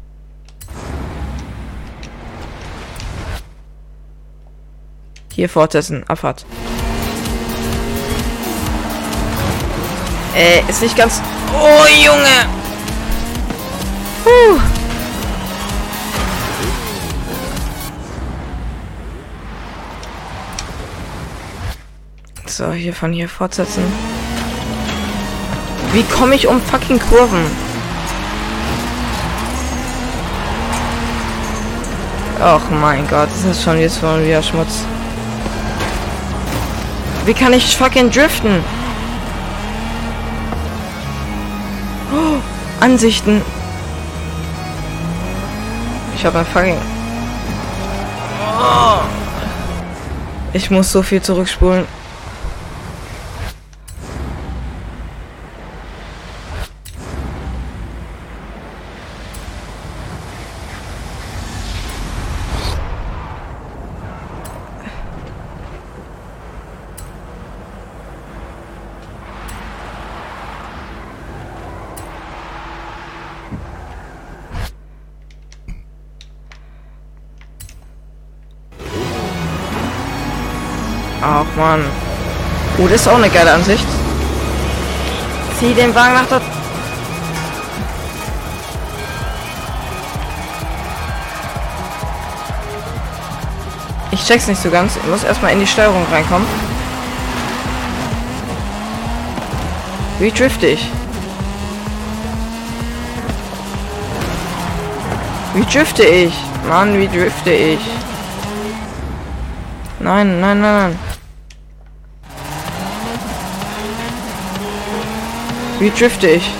Hier 5.38 5.48
fortsetzen, 5.48 6.02
Abfahrt. 6.08 6.44
Äh, 10.34 10.68
ist 10.68 10.82
nicht 10.82 10.96
ganz. 10.96 11.22
Oh, 11.54 11.86
Junge! 12.04 12.26
Puh. 14.24 14.60
So, 22.46 22.72
hier 22.72 22.92
von 22.92 23.12
hier 23.12 23.28
fortsetzen. 23.28 23.84
Wie 25.92 26.02
komme 26.02 26.34
ich 26.34 26.48
um 26.48 26.60
fucking 26.60 26.98
Kurven? 26.98 27.46
Ach 32.40 32.62
mein 32.70 33.06
Gott, 33.06 33.28
das 33.30 33.44
ist 33.44 33.62
schon 33.62 33.78
jetzt 33.78 34.00
schon 34.00 34.26
wieder 34.26 34.42
Schmutz. 34.42 34.84
Wie 37.28 37.34
kann 37.34 37.52
ich 37.52 37.76
fucking 37.76 38.10
driften? 38.10 38.64
Oh, 42.10 42.38
Ansichten. 42.82 43.42
Ich 46.16 46.24
habe 46.24 46.38
ein 46.38 46.46
fucking... 46.46 46.78
Ich 50.54 50.70
muss 50.70 50.90
so 50.90 51.02
viel 51.02 51.20
zurückspulen. 51.20 51.84
Ist 82.98 83.06
auch 83.06 83.16
eine 83.16 83.30
geile 83.30 83.52
Ansicht. 83.52 83.86
Zieh 85.60 85.72
den 85.72 85.94
Wagen 85.94 86.14
nach 86.14 86.26
dort. 86.28 86.42
Ich 94.10 94.24
check's 94.24 94.48
nicht 94.48 94.60
so 94.60 94.68
ganz. 94.70 94.96
Ich 94.96 95.06
muss 95.08 95.22
erstmal 95.22 95.52
in 95.52 95.60
die 95.60 95.66
Steuerung 95.66 96.04
reinkommen. 96.10 96.46
Wie 100.18 100.32
drifte 100.32 100.66
ich? 100.66 100.84
Wie 105.54 105.64
drifte 105.64 106.02
ich? 106.02 106.34
Mann, 106.68 106.98
wie 106.98 107.06
drifte 107.06 107.50
ich? 107.52 107.80
Nein, 110.00 110.40
nein, 110.40 110.60
nein, 110.60 110.76
nein. 110.90 111.07
Wie 115.80 115.90
drifte 115.90 116.26
ich? 116.26 116.50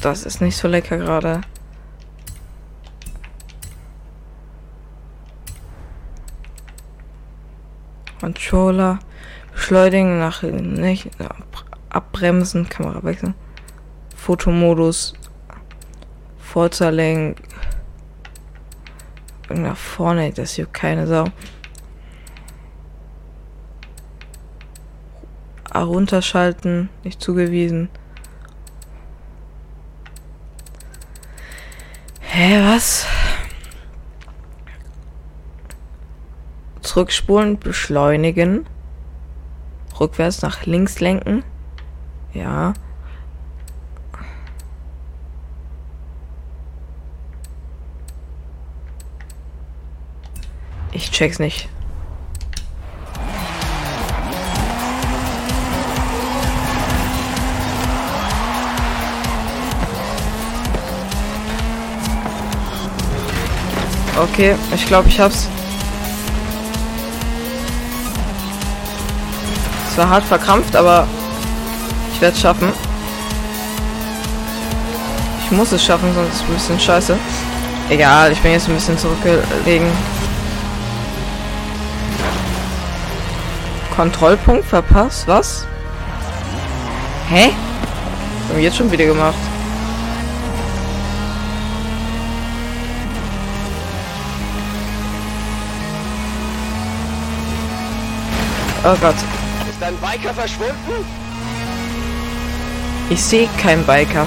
Das 0.00 0.24
ist 0.24 0.40
nicht 0.40 0.56
so 0.56 0.66
lecker 0.66 0.96
gerade. 0.96 1.42
Controller. 8.20 8.98
Beschleunigen 9.52 10.18
nach 10.18 10.42
nicht 10.42 11.10
abbremsen, 11.90 12.66
Kamera 12.70 13.02
wechseln. 13.02 13.34
Fotomodus. 14.16 15.12
Forza-Lenk. 19.46 19.66
Nach 19.66 19.76
vorne, 19.76 20.32
das 20.32 20.54
hier 20.54 20.66
keine 20.66 21.06
Sau. 21.06 21.26
Runterschalten, 25.74 26.88
nicht 27.04 27.20
zugewiesen. 27.20 27.90
Hä, 32.20 32.62
was? 32.62 33.06
Zurückspulen, 36.80 37.58
beschleunigen. 37.58 38.66
Rückwärts 40.00 40.40
nach 40.40 40.64
links 40.64 41.00
lenken. 41.00 41.44
Ja. 42.32 42.72
Ich 50.96 51.10
check's 51.10 51.38
nicht. 51.38 51.68
Okay, 64.18 64.54
ich 64.74 64.86
glaube, 64.86 65.10
ich 65.10 65.20
hab's. 65.20 65.48
Es 69.90 69.98
war 69.98 70.08
hart 70.08 70.24
verkrampft, 70.24 70.74
aber 70.74 71.06
ich 72.14 72.20
werde 72.22 72.34
es 72.34 72.40
schaffen. 72.40 72.72
Ich 75.44 75.50
muss 75.50 75.72
es 75.72 75.84
schaffen, 75.84 76.14
sonst 76.14 76.28
ist 76.28 76.36
es 76.36 76.42
ein 76.48 76.54
bisschen 76.54 76.80
scheiße. 76.80 77.18
Egal, 77.90 78.32
ich 78.32 78.40
bin 78.40 78.52
jetzt 78.52 78.66
ein 78.66 78.74
bisschen 78.74 78.96
zurückgelegen. 78.96 80.15
Kontrollpunkt 83.96 84.66
verpasst? 84.66 85.26
Was? 85.26 85.66
Hä? 87.30 87.44
Haben 88.48 88.56
wir 88.56 88.62
jetzt 88.62 88.76
schon 88.76 88.92
wieder 88.92 89.06
gemacht. 89.06 89.34
Oh 98.84 98.94
Gott. 99.00 99.14
Ist 99.68 99.80
dein 99.80 99.96
Biker 99.96 100.34
verschwunden? 100.34 100.74
Ich 103.08 103.22
sehe 103.22 103.48
keinen 103.60 103.84
Biker. 103.84 104.26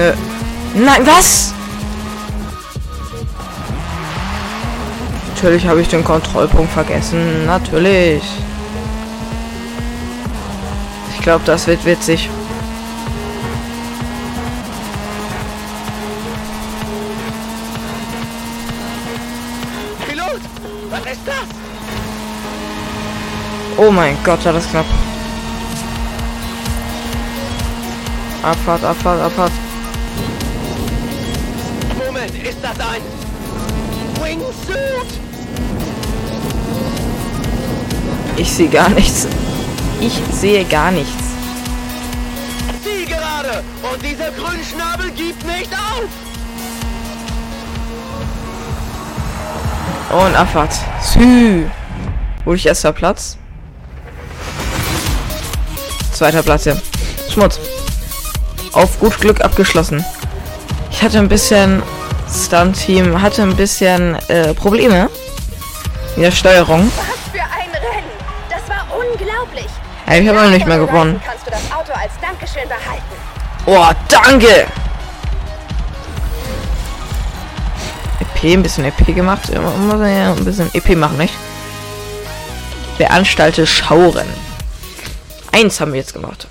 Nö. 0.00 0.14
Nein, 0.76 1.06
was? 1.06 1.52
Natürlich 5.34 5.66
habe 5.66 5.82
ich 5.82 5.88
den 5.88 6.02
Kontrollpunkt 6.02 6.72
vergessen. 6.72 7.44
Natürlich. 7.44 8.22
Ich 11.12 11.20
glaube, 11.20 11.42
das 11.44 11.66
wird 11.66 11.84
witzig. 11.84 12.30
Pilot! 20.08 20.40
Was 20.88 21.00
ist 21.00 21.20
das? 21.26 21.34
Oh 23.76 23.90
mein 23.90 24.16
Gott, 24.24 24.42
war 24.46 24.54
das 24.54 24.66
knapp. 24.70 24.86
Abfahrt, 28.42 28.82
Abfahrt, 28.82 29.20
Abfahrt. 29.20 29.52
Ist 32.42 32.58
das 32.62 32.78
ein 32.80 33.02
Wingsuit? 34.22 35.20
Ich 38.36 38.50
sehe 38.50 38.68
gar 38.68 38.88
nichts. 38.88 39.26
Ich 40.00 40.22
sehe 40.32 40.64
gar 40.64 40.90
nichts. 40.90 41.12
Ziel 42.82 43.04
gerade! 43.06 43.62
Und 43.82 44.02
dieser 44.02 44.30
Grünschnabel 44.30 45.10
gibt 45.10 45.44
nicht 45.44 45.70
auf! 45.74 46.08
Und 50.10 50.34
Abfahrt. 50.34 50.72
Sü. 51.02 51.66
Wurde 52.44 52.56
ich 52.56 52.66
erster 52.66 52.92
Platz? 52.92 53.36
Zweiter 56.12 56.42
Platz, 56.42 56.64
ja. 56.64 56.76
Schmutz. 57.32 57.60
Auf 58.72 58.98
gut 58.98 59.20
Glück 59.20 59.42
abgeschlossen. 59.42 60.04
Ich 60.90 61.02
hatte 61.02 61.18
ein 61.18 61.28
bisschen 61.28 61.82
Stunt-Team, 62.30 63.20
hatte 63.20 63.42
ein 63.42 63.56
bisschen 63.56 64.16
äh, 64.28 64.54
Probleme 64.54 65.10
mit 66.16 66.26
der 66.26 66.30
Steuerung. 66.30 66.90
Was 66.96 67.32
für 67.32 67.42
ein 67.42 67.70
Rennen! 67.70 68.10
Das 68.48 68.68
war 68.68 68.86
unglaublich! 68.96 69.66
Ja, 70.06 70.14
ich 70.14 70.28
habe 70.28 70.40
auch 70.40 70.50
nicht 70.50 70.66
mehr 70.66 70.78
gewonnen. 70.78 71.20
Kannst 71.24 71.46
du 71.46 71.50
das 71.50 71.72
Auto 71.72 71.92
als 71.92 72.12
Dankeschön 72.20 72.68
behalten. 72.68 73.02
Oh, 73.66 73.86
danke! 74.08 74.66
EP, 78.20 78.44
ein 78.44 78.62
bisschen 78.62 78.84
EP 78.84 79.14
gemacht. 79.14 79.48
Muss 79.54 80.00
ja 80.00 80.32
ein 80.32 80.44
bisschen 80.44 80.70
EP 80.74 80.96
machen, 80.96 81.18
nicht? 81.18 81.34
Beanstalte 82.98 83.66
Schauren. 83.66 84.28
Eins 85.52 85.80
haben 85.80 85.92
wir 85.92 86.00
jetzt 86.00 86.12
gemacht. 86.12 86.46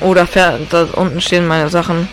Oder 0.00 0.26
oh, 0.34 0.66
da 0.70 0.84
unten 0.94 1.20
stehen 1.20 1.46
meine 1.46 1.68
Sachen. 1.68 2.08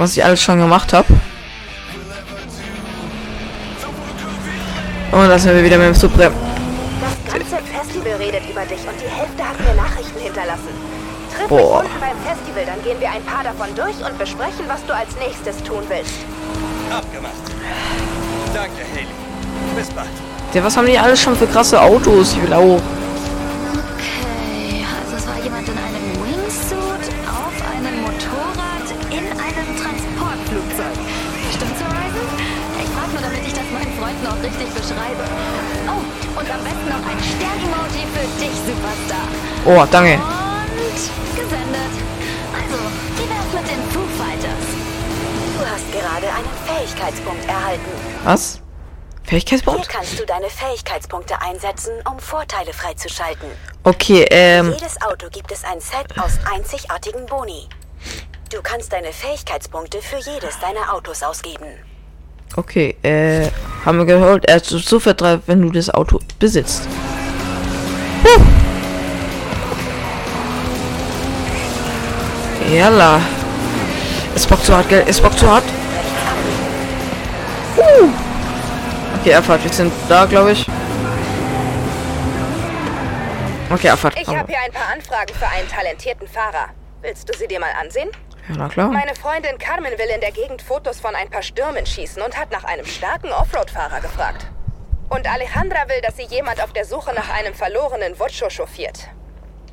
Was 0.00 0.16
ich 0.16 0.24
alles 0.24 0.40
schon 0.40 0.58
gemacht 0.58 0.94
habe. 0.94 1.12
Und 5.12 5.28
da 5.28 5.38
sind 5.38 5.54
wir 5.54 5.62
wieder 5.62 5.76
mit 5.76 5.88
dem 5.88 5.94
Super. 5.94 6.30
Das 6.30 7.34
ganze 7.34 7.56
Festival 7.66 8.12
redet 8.14 8.48
über 8.50 8.62
dich 8.62 8.80
und 8.80 8.96
die 8.98 9.10
Hälfte 9.14 9.46
hat 9.46 9.60
mir 9.60 9.74
Nachrichten 9.74 10.18
hinterlassen. 10.18 10.72
Triff 11.36 11.48
Boah. 11.48 11.82
mich 11.82 11.90
unten 11.90 12.00
beim 12.00 12.16
Festival, 12.24 12.64
dann 12.64 12.82
gehen 12.82 12.98
wir 12.98 13.10
ein 13.10 13.22
paar 13.24 13.44
davon 13.44 13.74
durch 13.76 13.96
und 14.02 14.18
besprechen, 14.18 14.64
was 14.68 14.82
du 14.86 14.94
als 14.94 15.14
nächstes 15.18 15.62
tun 15.64 15.82
willst. 15.90 16.14
Abgemacht. 16.90 17.34
Danke, 18.54 18.80
Haley. 18.94 19.06
Bis 19.76 19.90
bald. 19.90 20.08
Ja, 20.54 20.64
was 20.64 20.78
haben 20.78 20.86
die 20.86 20.98
alles 20.98 21.20
schon 21.20 21.36
für 21.36 21.46
krasse 21.46 21.78
Autos? 21.78 22.32
Ich 22.32 22.42
will 22.42 22.54
auch. 22.54 22.80
Beschreibe. 34.90 35.24
Oh, 35.86 36.38
und 36.38 36.50
am 36.50 36.64
besten 36.64 36.88
noch 36.88 37.06
ein 37.06 37.20
Stern-Emoji 37.22 38.06
für 38.14 38.26
dich, 38.40 38.56
Superstar. 38.66 39.28
Oh, 39.64 39.86
danke. 39.90 40.14
Und 40.14 41.36
gesendet. 41.36 41.94
Also, 42.52 42.78
wie 43.16 43.28
wär's 43.28 43.52
mit 43.54 43.70
den 43.70 43.82
Foo 43.90 44.06
Fighters? 44.18 44.66
Du 45.58 45.66
hast 45.66 45.92
gerade 45.92 46.26
einen 46.34 46.48
Fähigkeitspunkt 46.66 47.48
erhalten. 47.48 47.90
Was? 48.24 48.54
Hier 48.54 49.38
Fähigkeitspunkt? 49.38 49.88
kannst 49.88 50.18
du 50.18 50.26
deine 50.26 50.50
Fähigkeitspunkte 50.50 51.40
einsetzen, 51.40 51.92
um 52.10 52.18
Vorteile 52.18 52.72
freizuschalten. 52.72 53.48
Okay, 53.84 54.26
ähm. 54.30 54.72
Jedes 54.72 55.00
Auto 55.02 55.28
gibt 55.30 55.52
es 55.52 55.62
ein 55.62 55.80
Set 55.80 56.18
aus 56.18 56.38
einzigartigen 56.52 57.26
Boni. 57.26 57.68
Du 58.50 58.60
kannst 58.60 58.92
deine 58.92 59.12
Fähigkeitspunkte 59.12 60.02
für 60.02 60.18
jedes 60.18 60.58
deiner 60.58 60.92
Autos 60.92 61.22
ausgeben. 61.22 61.68
Okay, 62.56 62.96
äh. 63.02 63.48
Haben 63.84 63.96
wir 63.96 64.04
gehört, 64.04 64.44
er 64.46 64.56
ist 64.56 64.68
sofort 64.68 65.20
drauf, 65.22 65.40
wenn 65.46 65.62
du 65.62 65.70
das 65.70 65.88
Auto 65.88 66.20
besitzt. 66.38 66.82
Huh. 68.22 68.42
Jalla. 72.70 73.20
Es 74.34 74.46
bockt 74.46 74.64
zu 74.64 74.76
hart, 74.76 74.88
gell? 74.90 75.02
Es 75.06 75.18
bockt 75.20 75.38
zu 75.38 75.50
hart. 75.50 75.64
Uh. 77.78 78.08
Okay, 79.18 79.34
Abfahrt. 79.34 79.64
Wir 79.64 79.72
sind 79.72 79.92
da, 80.08 80.26
glaube 80.26 80.52
ich. 80.52 80.66
Okay, 83.70 83.88
Abfahrt. 83.88 84.14
Ich 84.20 84.28
habe 84.28 84.46
hier 84.46 84.58
ein 84.64 84.72
paar 84.72 84.92
Anfragen 84.92 85.32
für 85.34 85.48
einen 85.48 85.68
talentierten 85.68 86.28
Fahrer. 86.28 86.68
Willst 87.00 87.28
du 87.28 87.32
sie 87.36 87.48
dir 87.48 87.60
mal 87.60 87.70
ansehen? 87.80 88.10
Ja, 88.50 88.56
na 88.56 88.68
klar. 88.68 88.88
Meine 88.90 89.14
Freundin 89.14 89.58
Carmen 89.58 89.92
will 89.92 90.08
in 90.14 90.20
der 90.20 90.32
Gegend 90.32 90.60
Fotos 90.62 90.98
von 91.00 91.14
ein 91.14 91.30
paar 91.30 91.42
Stürmen 91.42 91.86
schießen 91.86 92.20
und 92.22 92.36
hat 92.38 92.50
nach 92.50 92.64
einem 92.64 92.84
starken 92.84 93.30
Offroad-Fahrer 93.30 94.00
gefragt. 94.00 94.46
Und 95.08 95.28
Alejandra 95.30 95.88
will, 95.88 96.00
dass 96.02 96.16
sie 96.16 96.24
jemand 96.24 96.62
auf 96.62 96.72
der 96.72 96.84
Suche 96.84 97.12
nach 97.14 97.28
einem 97.32 97.54
verlorenen 97.54 98.18
Vocho 98.18 98.48
chauffiert. 98.50 99.08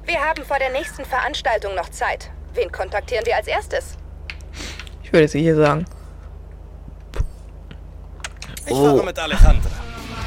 Wir 0.06 0.20
haben 0.24 0.44
vor 0.46 0.58
der 0.60 0.70
nächsten 0.72 1.06
Veranstaltung 1.06 1.76
noch 1.76 1.90
Zeit. 1.90 2.30
Wen 2.54 2.72
kontaktieren 2.72 3.26
wir 3.26 3.36
als 3.36 3.48
erstes? 3.48 3.98
Ich 5.04 5.12
würde 5.12 5.28
sie 5.28 5.42
hier 5.42 5.56
sagen. 5.56 5.86
Ich 8.66 8.74
Oh. 8.74 8.86
fahre 8.96 9.04
mit 9.06 9.18
Alejandra. 9.20 9.70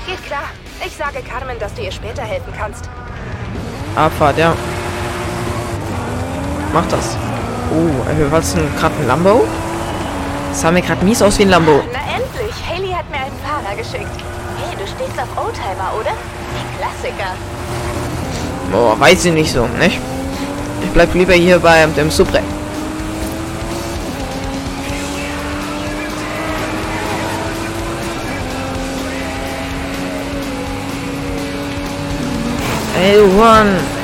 Geht 0.06 0.24
klar. 0.26 0.44
Ich 0.84 0.96
sage 0.96 1.22
Carmen, 1.22 1.58
dass 1.58 1.74
du 1.74 1.82
ihr 1.82 1.92
später 1.92 2.22
helfen 2.22 2.52
kannst. 2.56 2.88
Abfahrt, 3.96 4.38
ja. 4.38 4.56
Mach 6.72 6.86
das. 6.88 7.16
Oh, 7.72 8.10
äh, 8.10 8.38
ist 8.38 8.56
denn 8.56 8.76
gerade 8.76 8.94
ein 8.96 9.06
Lambo? 9.06 9.44
Das 10.48 10.60
sah 10.60 10.72
mir 10.72 10.82
gerade 10.82 11.04
mies 11.04 11.22
aus 11.22 11.38
wie 11.38 11.42
ein 11.42 11.50
Lambo. 11.50 11.80
Na 11.92 12.00
endlich! 12.16 12.54
Haley 12.68 12.92
hat 12.92 13.08
mir 13.10 13.18
einen 13.18 13.38
Fahrer 13.44 13.76
geschickt. 13.76 14.10
Hey, 14.58 14.76
du 14.76 14.84
stehst 14.86 15.16
auf 15.20 15.44
Oldtimer, 15.44 15.92
oder? 15.98 16.10
Die 16.10 16.78
Klassiker. 16.78 17.34
Boah, 18.72 18.98
weiß 18.98 19.24
ich 19.26 19.32
nicht 19.32 19.52
so, 19.52 19.68
nicht? 19.78 20.00
Ich 20.82 20.90
bleib 20.90 21.14
lieber 21.14 21.34
hier 21.34 21.60
bei 21.60 21.86
dem 21.86 22.10
Supre. 22.10 22.40
Ey, 33.00 33.18
Juan. 33.18 33.99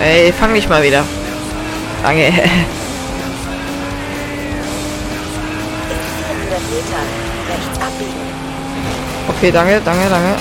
Ey, 0.00 0.32
fang 0.32 0.54
dich 0.54 0.66
mal 0.68 0.82
wieder. 0.82 1.04
Danke. 2.02 2.32
400 2.32 2.50
Metern. 6.70 7.06
Rechts 7.48 7.78
abbiegen. 7.78 8.20
Okay, 9.28 9.50
danke, 9.52 9.80
danke, 9.84 10.08
danke. 10.08 10.36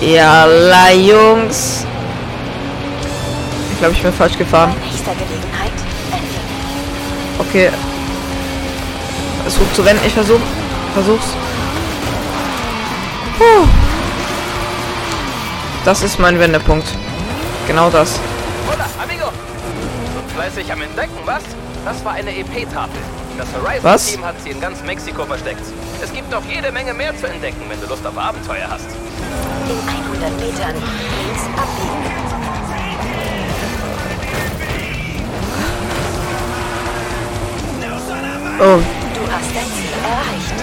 Jalla, 0.00 0.90
Jungs. 0.90 1.86
Ich 3.72 3.78
glaube, 3.78 3.94
ich 3.94 4.02
bin 4.02 4.12
falsch 4.12 4.38
gefahren. 4.38 4.74
Okay. 7.38 7.70
Versuch 9.42 9.72
zu 9.74 9.84
wenden. 9.84 10.04
Ich 10.06 10.14
versuch. 10.14 10.40
Versuch's. 10.94 11.26
Puh. 13.38 13.68
Das 15.84 16.02
ist 16.02 16.18
mein 16.20 16.38
Wendepunkt. 16.38 16.86
Genau 17.66 17.90
das. 17.90 18.20
Hola, 18.68 18.86
amigo! 19.02 19.26
So 19.26 20.34
fleißig 20.34 20.72
am 20.72 20.80
Entdecken, 20.82 21.18
was? 21.24 21.42
Das 21.84 22.04
war 22.04 22.12
eine 22.12 22.30
EP-Tafel. 22.30 23.00
Das? 23.36 23.48
Horizon-Team 23.52 24.24
hat 24.24 24.40
sie 24.44 24.50
in 24.50 24.60
ganz 24.60 24.82
Mexiko 24.84 25.24
versteckt. 25.24 25.62
Es 26.00 26.12
gibt 26.12 26.30
noch 26.30 26.44
jede 26.48 26.70
Menge 26.70 26.94
mehr 26.94 27.16
zu 27.16 27.26
entdecken, 27.26 27.62
wenn 27.68 27.80
du 27.80 27.86
Lust 27.86 28.06
auf 28.06 28.16
Abenteuer 28.16 28.68
hast. 28.70 28.86
In 29.68 29.88
100 29.88 30.40
Metern. 30.40 30.74
Links 30.74 31.42
abbiegen. 31.56 32.22
Oh, 38.60 38.78
Du 39.14 39.32
hast 39.32 39.50
dein 39.56 39.64
Ziel 39.64 39.90
erreicht. 40.04 40.54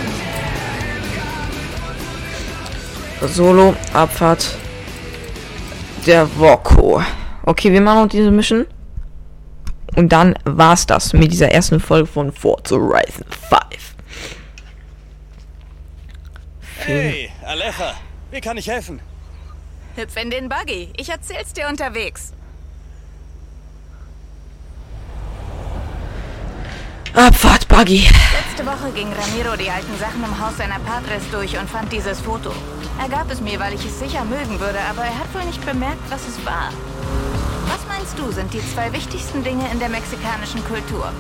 Solo, 3.36 3.76
Abfahrt. 3.94 4.56
Der 6.06 6.28
Woko. 6.38 7.04
Okay, 7.44 7.72
wir 7.72 7.82
machen 7.82 8.04
noch 8.04 8.10
diese 8.10 8.32
Mission. 8.32 8.66
Und 9.96 10.12
dann 10.12 10.36
war's 10.46 10.86
das 10.86 11.14
mit 11.14 11.32
dieser 11.32 11.52
ersten 11.52 11.80
Folge 11.80 12.08
von 12.08 12.32
Forza 12.32 12.76
Horizon 12.76 13.26
5. 13.30 13.96
Hey, 16.78 17.30
Aleja. 17.44 17.96
Wie 18.32 18.42
kann 18.42 18.58
ich 18.58 18.68
helfen? 18.68 19.00
Hüpf 19.96 20.16
in 20.16 20.30
den 20.30 20.48
Buggy. 20.50 20.94
Ich 20.98 21.10
erzähl's 21.10 21.54
dir 21.54 21.68
unterwegs. 21.68 22.34
Abfahrt, 27.14 27.68
Buggy. 27.68 28.08
Letzte 28.34 28.66
Woche 28.66 28.92
ging 28.94 29.08
Ramiro 29.12 29.56
die 29.56 29.70
alten 29.70 29.98
Sachen 30.00 30.24
im 30.24 30.40
Haus 30.40 30.58
seiner 30.58 30.80
Padres 30.80 31.24
durch 31.32 31.58
und 31.58 31.70
fand 31.70 31.92
dieses 31.92 32.20
Foto. 32.20 32.52
Er 33.02 33.10
gab 33.10 33.32
es 33.32 33.42
mir, 33.42 33.60
weil 33.60 33.74
ich 33.74 33.84
es 33.84 34.00
sicher 34.00 34.24
mögen 34.26 34.60
würde, 34.60 34.80
aber 34.90 35.04
er 35.04 35.18
hat 35.18 35.34
wohl 35.34 35.44
nicht 35.46 35.66
bemerkt, 35.66 36.04
was 36.10 36.22
es 36.28 36.46
war. 36.46 36.72
Was 37.68 37.88
meinst 37.88 38.18
du, 38.18 38.32
sind 38.32 38.54
die 38.54 38.62
zwei 38.74 38.92
wichtigsten 38.94 39.44
Dinge 39.44 39.70
in 39.72 39.80
der 39.80 39.90
mexikanischen 39.90 40.64
Kultur? 40.66 41.12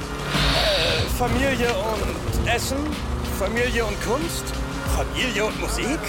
Familie 1.17 1.69
und 1.69 2.47
Essen? 2.47 2.77
Familie 3.39 3.85
und 3.85 3.95
Kunst? 4.03 4.45
Familie 4.95 5.45
und 5.45 5.59
Musik? 5.59 5.99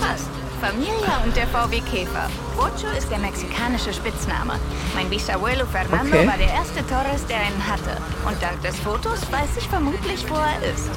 Fast. 0.00 0.39
Familia 0.60 1.22
und 1.24 1.34
der 1.34 1.46
VW 1.46 1.80
Käfer. 1.80 2.28
Ocho 2.58 2.86
ist 2.96 3.10
der 3.10 3.18
mexikanische 3.18 3.94
Spitzname. 3.94 4.54
Mein 4.94 5.08
Bisabuelo 5.08 5.64
Fernando 5.64 6.18
okay. 6.18 6.26
war 6.26 6.36
der 6.36 6.52
erste 6.52 6.86
Torres, 6.86 7.24
der 7.26 7.38
einen 7.38 7.66
hatte. 7.66 7.96
Und 8.26 8.36
dank 8.42 8.60
des 8.62 8.78
Fotos 8.80 9.20
weiß 9.32 9.56
ich 9.56 9.66
vermutlich, 9.68 10.22
wo 10.28 10.34
er 10.34 10.58
ist. 10.70 10.90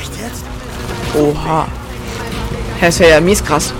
Echt 0.00 0.12
jetzt? 0.20 0.44
Oha. 1.14 1.66
Das 2.80 3.00
wäre 3.00 3.10
ja 3.10 3.20
mies 3.20 3.44
krass. 3.44 3.74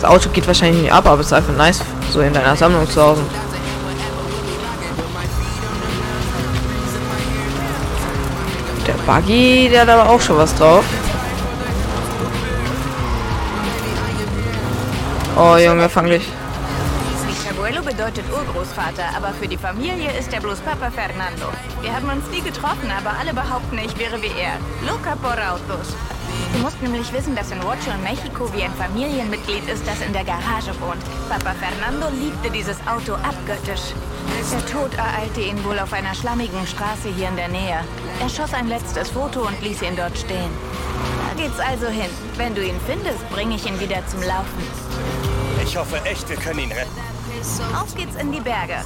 Das 0.00 0.10
Auto 0.10 0.28
geht 0.28 0.46
wahrscheinlich 0.46 0.82
nicht 0.82 0.92
ab, 0.92 1.06
aber 1.06 1.20
es 1.20 1.28
ist 1.28 1.32
einfach 1.32 1.56
nice, 1.56 1.80
so 2.12 2.20
in 2.20 2.34
deiner 2.34 2.56
Sammlung 2.56 2.88
zu 2.90 3.00
Hause. 3.00 3.22
Der 8.86 8.92
Buggy, 9.06 9.70
der 9.70 9.82
hat 9.82 9.88
aber 9.88 10.10
auch 10.10 10.20
schon 10.20 10.36
was 10.36 10.54
drauf. 10.54 10.84
Oh 15.36 15.56
Junge, 15.56 15.88
fang 15.88 16.06
dich. 16.06 16.26
Abuelo 17.66 17.82
bedeutet 17.82 18.24
Urgroßvater, 18.30 19.16
aber 19.16 19.32
für 19.32 19.48
die 19.48 19.56
Familie 19.56 20.10
ist 20.18 20.32
er 20.32 20.40
bloß 20.40 20.60
Papa 20.60 20.90
Fernando. 20.90 21.46
Wir 21.80 21.92
haben 21.92 22.08
uns 22.08 22.28
nie 22.30 22.40
getroffen, 22.40 22.90
aber 22.90 23.18
alle 23.18 23.34
behaupten, 23.34 23.78
ich 23.78 23.98
wäre 23.98 24.20
wie 24.22 24.32
er. 24.38 24.54
Loca 24.86 25.16
por 25.16 25.32
autos. 25.32 25.96
Du 26.52 26.58
musst 26.60 26.80
nämlich 26.80 27.12
wissen, 27.12 27.34
dass 27.34 27.50
in 27.50 27.62
Huacho 27.62 27.90
in 27.90 28.02
Mexiko 28.02 28.52
wie 28.52 28.62
ein 28.62 28.74
Familienmitglied 28.74 29.68
ist, 29.68 29.86
das 29.86 30.00
in 30.00 30.12
der 30.12 30.24
Garage 30.24 30.78
wohnt. 30.80 31.02
Papa 31.28 31.54
Fernando 31.58 32.08
liebte 32.14 32.50
dieses 32.50 32.78
Auto 32.86 33.14
abgöttisch. 33.14 33.94
Der 34.52 34.66
Tod 34.66 34.94
ereilte 34.94 35.40
ihn 35.40 35.64
wohl 35.64 35.78
auf 35.78 35.92
einer 35.92 36.14
schlammigen 36.14 36.66
Straße 36.66 37.08
hier 37.16 37.28
in 37.28 37.36
der 37.36 37.48
Nähe. 37.48 37.80
Er 38.20 38.28
schoss 38.28 38.54
ein 38.54 38.68
letztes 38.68 39.10
Foto 39.10 39.40
und 39.40 39.60
ließ 39.62 39.82
ihn 39.82 39.96
dort 39.96 40.16
stehen. 40.16 40.50
Da 41.28 41.42
geht's 41.42 41.58
also 41.58 41.88
hin. 41.88 42.10
Wenn 42.36 42.54
du 42.54 42.62
ihn 42.62 42.78
findest, 42.86 43.28
bringe 43.30 43.56
ich 43.56 43.66
ihn 43.66 43.80
wieder 43.80 44.06
zum 44.06 44.22
Laufen. 44.22 44.85
Ich 45.66 45.76
hoffe 45.76 46.00
echt, 46.04 46.28
wir 46.28 46.36
können 46.36 46.60
ihn 46.60 46.70
retten. 46.70 46.90
Auf 47.74 47.92
geht's 47.94 48.14
in 48.16 48.30
die 48.30 48.40
Berge. 48.40 48.76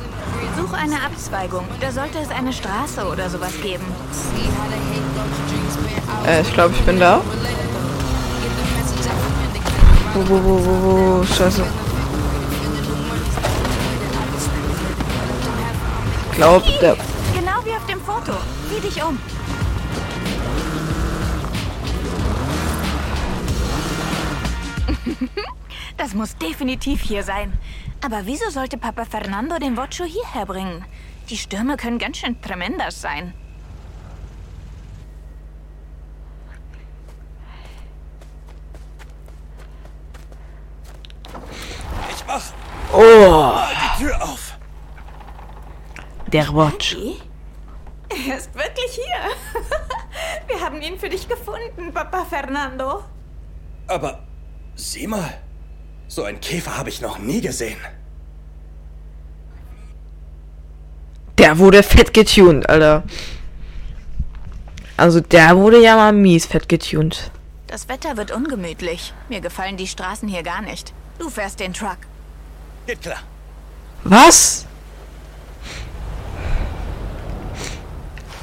Such 0.56 0.72
eine 0.72 0.96
Abzweigung. 1.04 1.64
Da 1.78 1.92
sollte 1.92 2.18
es 2.18 2.30
eine 2.30 2.52
Straße 2.52 3.06
oder 3.06 3.28
sowas 3.28 3.52
geben. 3.62 3.84
Äh, 6.26 6.40
ich 6.40 6.52
glaube, 6.52 6.74
ich 6.74 6.80
bin 6.82 6.98
da. 6.98 7.20
Wo, 10.14 10.28
wo, 10.28 10.42
wo, 10.42 10.64
wo, 10.64 11.20
wo, 11.20 11.24
scheiße. 11.24 11.64
Ich 16.30 16.36
glaube, 16.36 16.64
der... 16.80 16.96
Genau 17.34 17.64
wie 17.64 17.72
auf 17.72 17.86
dem 17.86 18.00
Foto. 18.00 18.32
Sieh 18.70 18.80
dich 18.80 19.02
um. 19.04 19.18
Das 26.00 26.14
muss 26.14 26.34
definitiv 26.38 27.02
hier 27.02 27.22
sein. 27.22 27.52
Aber 28.02 28.24
wieso 28.24 28.48
sollte 28.48 28.78
Papa 28.78 29.04
Fernando 29.04 29.58
den 29.58 29.76
Vocho 29.76 30.04
hierher 30.04 30.46
bringen? 30.46 30.82
Die 31.28 31.36
Stürme 31.36 31.76
können 31.76 31.98
ganz 31.98 32.16
schön 32.16 32.40
tremendas 32.40 33.02
sein. 33.02 33.34
Ich 42.10 42.24
mach 42.26 42.42
Oh, 42.92 43.54
die 43.98 44.02
Tür 44.04 44.22
auf. 44.22 44.56
der 46.28 46.48
Watch. 46.54 46.96
Er 48.08 48.36
ist 48.38 48.54
wirklich 48.54 48.90
hier. 48.92 49.30
Wir 50.48 50.64
haben 50.64 50.80
ihn 50.80 50.98
für 50.98 51.08
dich 51.08 51.28
gefunden, 51.28 51.92
Papa 51.92 52.24
Fernando. 52.24 53.04
Aber 53.86 54.20
sieh 54.74 55.06
mal, 55.06 55.38
so 56.10 56.24
einen 56.24 56.40
Käfer 56.40 56.76
habe 56.76 56.88
ich 56.88 57.00
noch 57.00 57.18
nie 57.18 57.40
gesehen. 57.40 57.78
Der 61.38 61.58
wurde 61.58 61.82
fett 61.82 62.12
getuned, 62.12 62.68
Alter. 62.68 63.04
Also 64.96 65.20
der 65.20 65.56
wurde 65.56 65.80
ja 65.80 65.96
mal 65.96 66.12
mies 66.12 66.46
fett 66.46 66.68
getuned. 66.68 67.30
Das 67.68 67.88
Wetter 67.88 68.16
wird 68.16 68.32
ungemütlich. 68.32 69.14
Mir 69.28 69.40
gefallen 69.40 69.76
die 69.76 69.86
Straßen 69.86 70.28
hier 70.28 70.42
gar 70.42 70.60
nicht. 70.60 70.92
Du 71.18 71.30
fährst 71.30 71.60
den 71.60 71.72
Truck. 71.72 71.98
Geht 72.86 73.00
klar. 73.00 73.20
Was? 74.02 74.66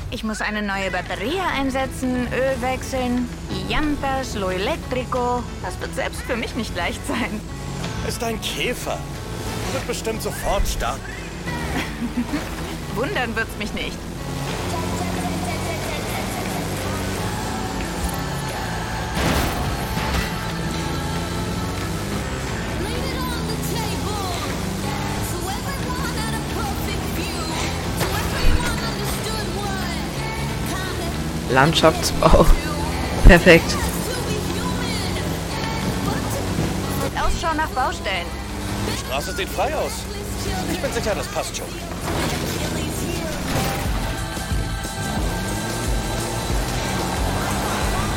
Ich 0.10 0.24
muss 0.24 0.40
eine 0.40 0.62
neue 0.62 0.90
Batterie 0.90 1.40
einsetzen, 1.60 2.28
Öl 2.32 2.62
wechseln, 2.62 3.28
Llantas, 3.70 4.36
lo 4.36 4.50
eléctrico. 4.50 5.44
Das 5.62 5.80
wird 5.82 5.94
selbst 5.94 6.22
für 6.22 6.38
mich 6.38 6.56
nicht 6.56 6.76
leicht 6.76 7.06
sein. 7.06 7.42
Ist 8.08 8.24
ein 8.24 8.40
Käfer. 8.42 8.98
Wird 9.74 9.88
bestimmt 9.88 10.22
sofort 10.22 10.66
starten. 10.68 11.02
Wundern 12.96 13.36
wird's 13.36 13.58
mich 13.60 13.74
nicht. 13.74 13.98
Landschaftsbau. 31.50 32.46
Perfekt. 33.28 33.76
Ausschau 37.14 37.54
nach 37.58 37.68
Baustellen. 37.70 38.26
Die 38.90 39.06
Straße 39.06 39.36
sieht 39.36 39.50
frei 39.50 39.76
aus. 39.76 39.92
Ich 40.72 40.80
bin 40.80 40.94
sicher, 40.94 41.14
das 41.14 41.28
passt 41.28 41.58
schon. 41.58 41.68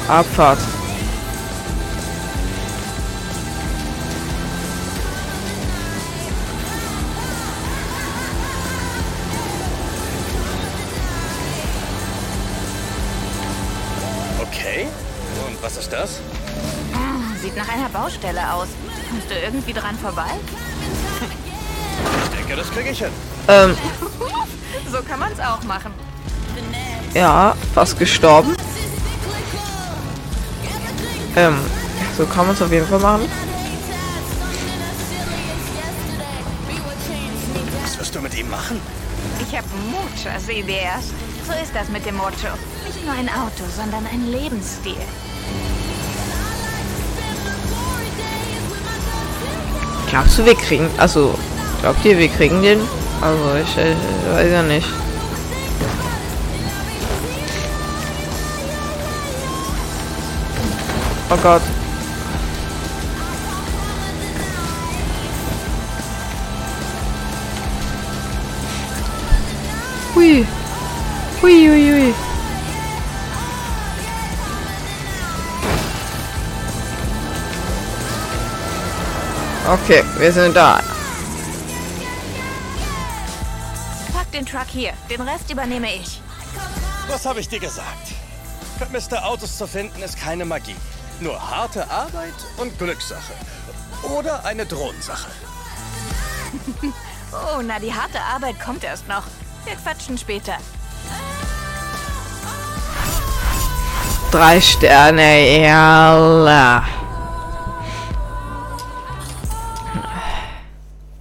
Abfahrt. 0.06 0.60
Baustelle 18.20 18.52
aus. 18.52 18.68
Kommst 19.08 19.30
du 19.30 19.34
irgendwie 19.34 19.72
dran 19.72 19.96
vorbei? 19.98 20.30
Ich 22.24 22.38
denke, 22.38 22.56
das 22.56 22.70
kriege 22.70 22.90
ich 22.90 22.98
hin. 22.98 23.10
Ähm, 23.48 23.76
So 24.90 25.02
kann 25.02 25.20
man's 25.20 25.38
auch 25.38 25.62
machen. 25.64 25.92
ja, 27.14 27.54
fast 27.74 27.98
gestorben. 27.98 28.56
Ähm, 31.36 31.58
so 32.16 32.26
kann 32.26 32.46
man 32.46 32.56
es 32.56 32.62
auf 32.62 32.72
jeden 32.72 32.86
Fall 32.86 32.98
machen. 32.98 33.28
Was 37.82 37.98
wirst 37.98 38.14
du 38.14 38.20
mit 38.20 38.36
ihm 38.36 38.50
machen? 38.50 38.80
Ich 39.40 39.56
habe 39.56 39.66
muchas 39.90 40.48
ideas. 40.48 41.04
So 41.46 41.52
ist 41.62 41.74
das 41.74 41.88
mit 41.88 42.04
dem 42.04 42.16
Mocho. 42.16 42.54
Nicht 42.86 43.04
nur 43.04 43.14
ein 43.14 43.28
Auto, 43.28 43.64
sondern 43.76 44.06
ein 44.06 44.30
Lebensstil. 44.30 44.96
Glaubst 50.10 50.38
du, 50.38 50.44
wir 50.44 50.56
kriegen. 50.56 50.90
Also, 50.96 51.34
glaubt 51.80 52.04
ihr, 52.04 52.18
wir 52.18 52.28
kriegen 52.28 52.60
den? 52.62 52.80
Also, 53.20 53.44
ich 53.62 53.78
äh, 53.78 53.94
weiß 54.34 54.50
ja 54.50 54.62
nicht. 54.62 54.88
Oh 61.30 61.36
Gott. 61.40 61.62
Hui. 70.16 70.44
Hui, 71.40 71.68
hui, 71.68 71.79
Okay, 79.70 80.02
wir 80.18 80.32
sind 80.32 80.56
da. 80.56 80.80
Pack 84.12 84.32
den 84.32 84.44
Truck 84.44 84.66
hier. 84.66 84.92
Den 85.08 85.20
Rest 85.20 85.48
übernehme 85.48 85.94
ich. 85.94 86.20
Was 87.06 87.24
habe 87.24 87.38
ich 87.38 87.48
dir 87.48 87.60
gesagt? 87.60 88.08
Vermisste 88.78 89.22
Autos 89.22 89.56
zu 89.56 89.68
finden 89.68 90.02
ist 90.02 90.18
keine 90.18 90.44
Magie. 90.44 90.74
Nur 91.20 91.38
harte 91.38 91.88
Arbeit 91.88 92.34
und 92.56 92.76
Glückssache. 92.80 93.32
Oder 94.02 94.44
eine 94.44 94.66
Drohnensache. 94.66 95.30
Oh, 97.32 97.62
na, 97.64 97.78
die 97.78 97.94
harte 97.94 98.20
Arbeit 98.20 98.58
kommt 98.58 98.82
erst 98.82 99.06
noch. 99.06 99.22
Wir 99.64 99.76
quatschen 99.76 100.18
später. 100.18 100.54
Drei 104.32 104.60
Sterne, 104.60 105.62
ja. 105.62 106.82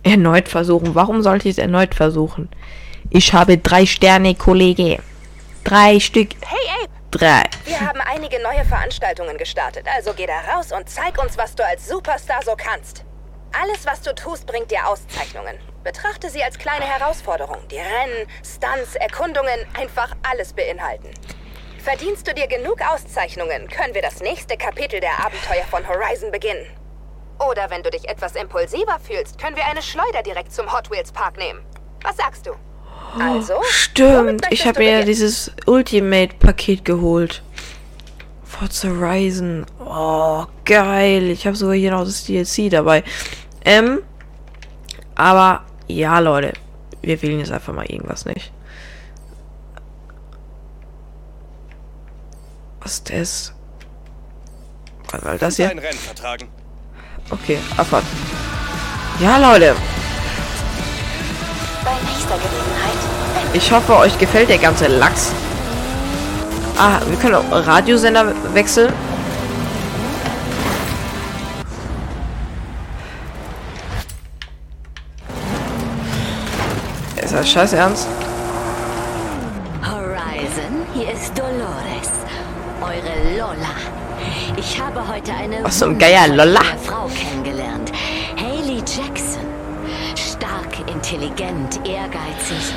Erneut 0.10 0.50
versuchen. 0.50 0.96
Warum 0.96 1.22
sollte 1.22 1.48
ich 1.48 1.58
es 1.58 1.60
erneut 1.60 1.94
versuchen? 1.94 2.50
Ich 3.12 3.34
habe 3.34 3.58
drei 3.58 3.86
Sterne, 3.86 4.36
Kollege. 4.36 4.98
Drei 5.64 6.00
Stück. 6.00 6.30
Hey, 6.46 6.58
ey, 6.82 6.88
Drei. 7.12 7.44
Wir 7.66 7.80
haben 7.80 8.02
einige 8.02 8.42
neue 8.42 8.64
Veranstaltungen 8.66 9.38
gestartet, 9.38 9.88
also 9.96 10.14
geh 10.16 10.28
da 10.28 10.40
raus 10.54 10.72
und 10.72 10.88
zeig 10.88 11.20
uns, 11.20 11.38
was 11.40 11.56
du 11.56 11.66
als 11.66 11.88
Superstar 11.88 12.42
so 12.46 12.54
kannst. 12.56 13.04
Alles, 13.52 13.86
was 13.88 14.02
du 14.02 14.14
tust, 14.14 14.46
bringt 14.46 14.70
dir 14.70 14.88
Auszeichnungen. 14.88 15.58
Betrachte 15.84 16.30
sie 16.30 16.44
als 16.44 16.60
kleine 16.60 16.86
Herausforderung, 16.86 17.58
die 17.72 17.78
Rennen, 17.78 18.28
Stunts, 18.44 18.96
Erkundungen 18.96 19.66
einfach 19.74 20.16
alles 20.22 20.54
beinhalten. 20.54 21.10
Verdienst 21.84 22.28
du 22.28 22.34
dir 22.36 22.46
genug 22.46 22.78
Auszeichnungen, 22.94 23.68
können 23.70 23.96
wir 23.96 24.04
das 24.04 24.22
nächste 24.22 24.56
Kapitel 24.56 25.00
der 25.00 25.26
Abenteuer 25.26 25.66
von 25.70 25.88
Horizon 25.88 26.32
beginnen. 26.32 26.68
Oder 27.40 27.70
wenn 27.70 27.84
du 27.84 27.90
dich 27.90 28.08
etwas 28.10 28.36
impulsiver 28.36 29.00
fühlst, 29.00 29.40
können 29.40 29.56
wir 29.56 29.66
eine 29.66 29.82
Schleuder 29.82 30.24
direkt 30.24 30.54
zum 30.54 30.72
Hot 30.74 30.92
Wheels 30.92 31.12
Park 31.12 31.38
nehmen. 31.38 31.62
Was 32.04 32.18
sagst 32.18 32.46
du? 32.46 32.52
Also, 33.18 33.54
womit 33.56 33.66
Stimmt, 33.66 34.48
ich 34.52 34.68
habe 34.68 34.80
mir 34.80 35.00
ja 35.00 35.06
dieses 35.06 35.52
Ultimate-Paket 35.66 36.86
geholt. 36.86 37.42
Forza 38.44 38.90
Horizon. 38.90 39.66
Oh, 39.80 40.46
geil. 40.66 41.30
Ich 41.30 41.48
habe 41.48 41.56
sogar 41.56 41.76
hier 41.76 41.92
noch 41.92 42.04
das 42.04 42.26
DLC 42.26 42.70
dabei. 42.70 43.04
Ähm, 43.64 44.02
aber 45.16 45.64
ja, 45.88 46.20
Leute. 46.20 46.54
Wir 47.02 47.22
wählen 47.22 47.40
jetzt 47.40 47.52
einfach 47.52 47.74
mal 47.74 47.86
irgendwas 47.86 48.26
nicht. 48.26 48.52
Was 52.82 52.94
ist 52.94 53.10
das? 53.10 53.54
Was 55.12 55.24
war 55.24 55.38
das 55.38 55.56
hier? 55.56 55.70
Rennen 55.70 55.82
vertragen. 55.82 56.50
Okay, 57.32 57.60
Abfahrt. 57.78 58.04
Ja, 59.20 59.38
Leute. 59.38 59.76
Bei 61.84 61.92
nächster 62.10 62.36
Gelegenheit. 62.36 62.98
Ich 63.54 63.72
hoffe, 63.72 63.98
euch 63.98 64.18
gefällt 64.18 64.50
der 64.50 64.58
ganze 64.58 64.88
Lachs. 64.88 65.32
Ah, 66.78 67.00
wir 67.06 67.18
können 67.18 67.36
auch 67.36 67.52
Radiosender 67.52 68.34
wechseln. 68.54 68.92
Ist 77.22 77.34
das 77.34 77.52
scheiß 77.52 77.74
ernst? 77.74 78.08
Horizon, 79.84 80.88
hier 80.96 81.12
ist 81.12 81.38
Dolores, 81.38 82.10
eure 82.82 83.38
Lola. 83.38 83.99
Ich 84.58 84.80
habe 84.80 85.08
heute 85.08 85.34
eine 85.34 85.62
Ach 85.64 85.72
so, 85.72 85.86
ein 85.86 86.36
Lola. 86.36 86.60
wundervolle 86.60 86.78
Frau 86.80 87.08
kennengelernt. 87.08 87.92
Haley 88.38 88.78
Jackson. 88.80 89.42
Stark, 90.16 90.80
intelligent, 90.92 91.80
ehrgeizig. 91.88 92.74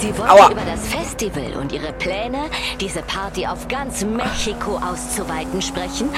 Sie 0.00 0.16
wollte 0.16 0.32
Aua. 0.32 0.50
über 0.52 0.64
das 0.64 0.86
Festival 0.86 1.54
und 1.60 1.72
ihre 1.72 1.92
Pläne, 1.92 2.50
diese 2.80 3.02
Party 3.02 3.46
auf 3.46 3.66
ganz 3.68 4.04
Mexiko 4.04 4.76
auszuweiten, 4.76 5.60
sprechen. 5.60 6.08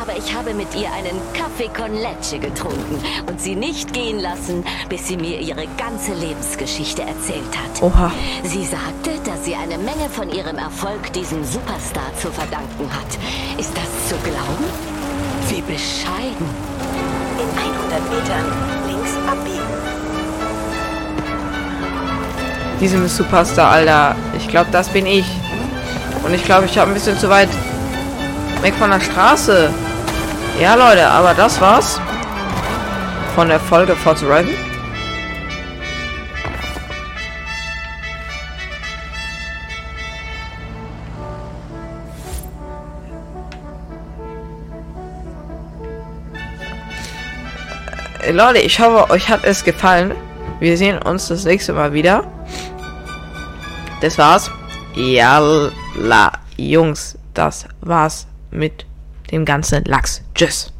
Aber 0.00 0.16
ich 0.16 0.34
habe 0.34 0.52
mit 0.52 0.74
ihr 0.74 0.92
einen 0.92 1.18
Kaffee 1.32 1.70
con 1.74 1.94
Leche 1.94 2.38
getrunken 2.38 3.02
und 3.26 3.40
sie 3.40 3.54
nicht 3.54 3.92
gehen 3.92 4.18
lassen, 4.18 4.64
bis 4.88 5.08
sie 5.08 5.16
mir 5.16 5.40
ihre 5.40 5.66
ganze 5.78 6.12
Lebensgeschichte 6.12 7.02
erzählt 7.02 7.56
hat. 7.56 7.82
Oha. 7.82 8.12
Sie 8.44 8.64
sagte, 8.64 9.18
dass 9.24 9.44
sie 9.44 9.54
eine 9.54 9.78
Menge 9.78 10.08
von 10.10 10.30
ihrem 10.30 10.58
Erfolg 10.58 11.12
diesem 11.14 11.42
Superstar 11.44 12.14
zu 12.20 12.30
verdanken 12.30 12.90
hat. 12.92 13.58
Ist 13.58 13.72
das 13.76 14.08
zu 14.08 14.16
glauben? 14.22 14.64
Wie 15.48 15.62
bescheiden. 15.62 16.46
In 17.38 17.58
100 17.58 18.10
Metern 18.10 18.46
links 18.86 19.16
abbiegen. 19.26 19.69
Diesem 22.80 23.06
Superstar, 23.08 23.70
Alter. 23.70 24.16
Ich 24.38 24.48
glaube, 24.48 24.70
das 24.72 24.88
bin 24.88 25.04
ich. 25.04 25.26
Und 26.24 26.32
ich 26.32 26.44
glaube, 26.44 26.64
ich 26.64 26.78
habe 26.78 26.90
ein 26.90 26.94
bisschen 26.94 27.18
zu 27.18 27.28
weit 27.28 27.50
weg 28.62 28.74
von 28.74 28.90
der 28.90 29.00
Straße. 29.00 29.70
Ja, 30.58 30.74
Leute, 30.74 31.06
aber 31.06 31.34
das 31.34 31.60
war's 31.60 32.00
von 33.34 33.48
der 33.48 33.60
Folge 33.60 33.94
Forza 33.94 34.26
Horizon. 34.26 34.54
Äh, 48.22 48.32
Leute, 48.32 48.58
ich 48.58 48.78
hoffe, 48.80 49.10
euch 49.10 49.28
hat 49.28 49.44
es 49.44 49.64
gefallen. 49.64 50.14
Wir 50.60 50.76
sehen 50.76 50.98
uns 50.98 51.28
das 51.28 51.44
nächste 51.44 51.72
Mal 51.72 51.92
wieder. 51.92 52.24
Das 54.00 54.16
war's. 54.16 54.50
Jalla, 54.94 56.32
Jungs, 56.56 57.18
das 57.34 57.66
war's 57.80 58.26
mit 58.50 58.86
dem 59.30 59.44
ganzen 59.44 59.84
Lachs. 59.84 60.22
Tschüss. 60.34 60.72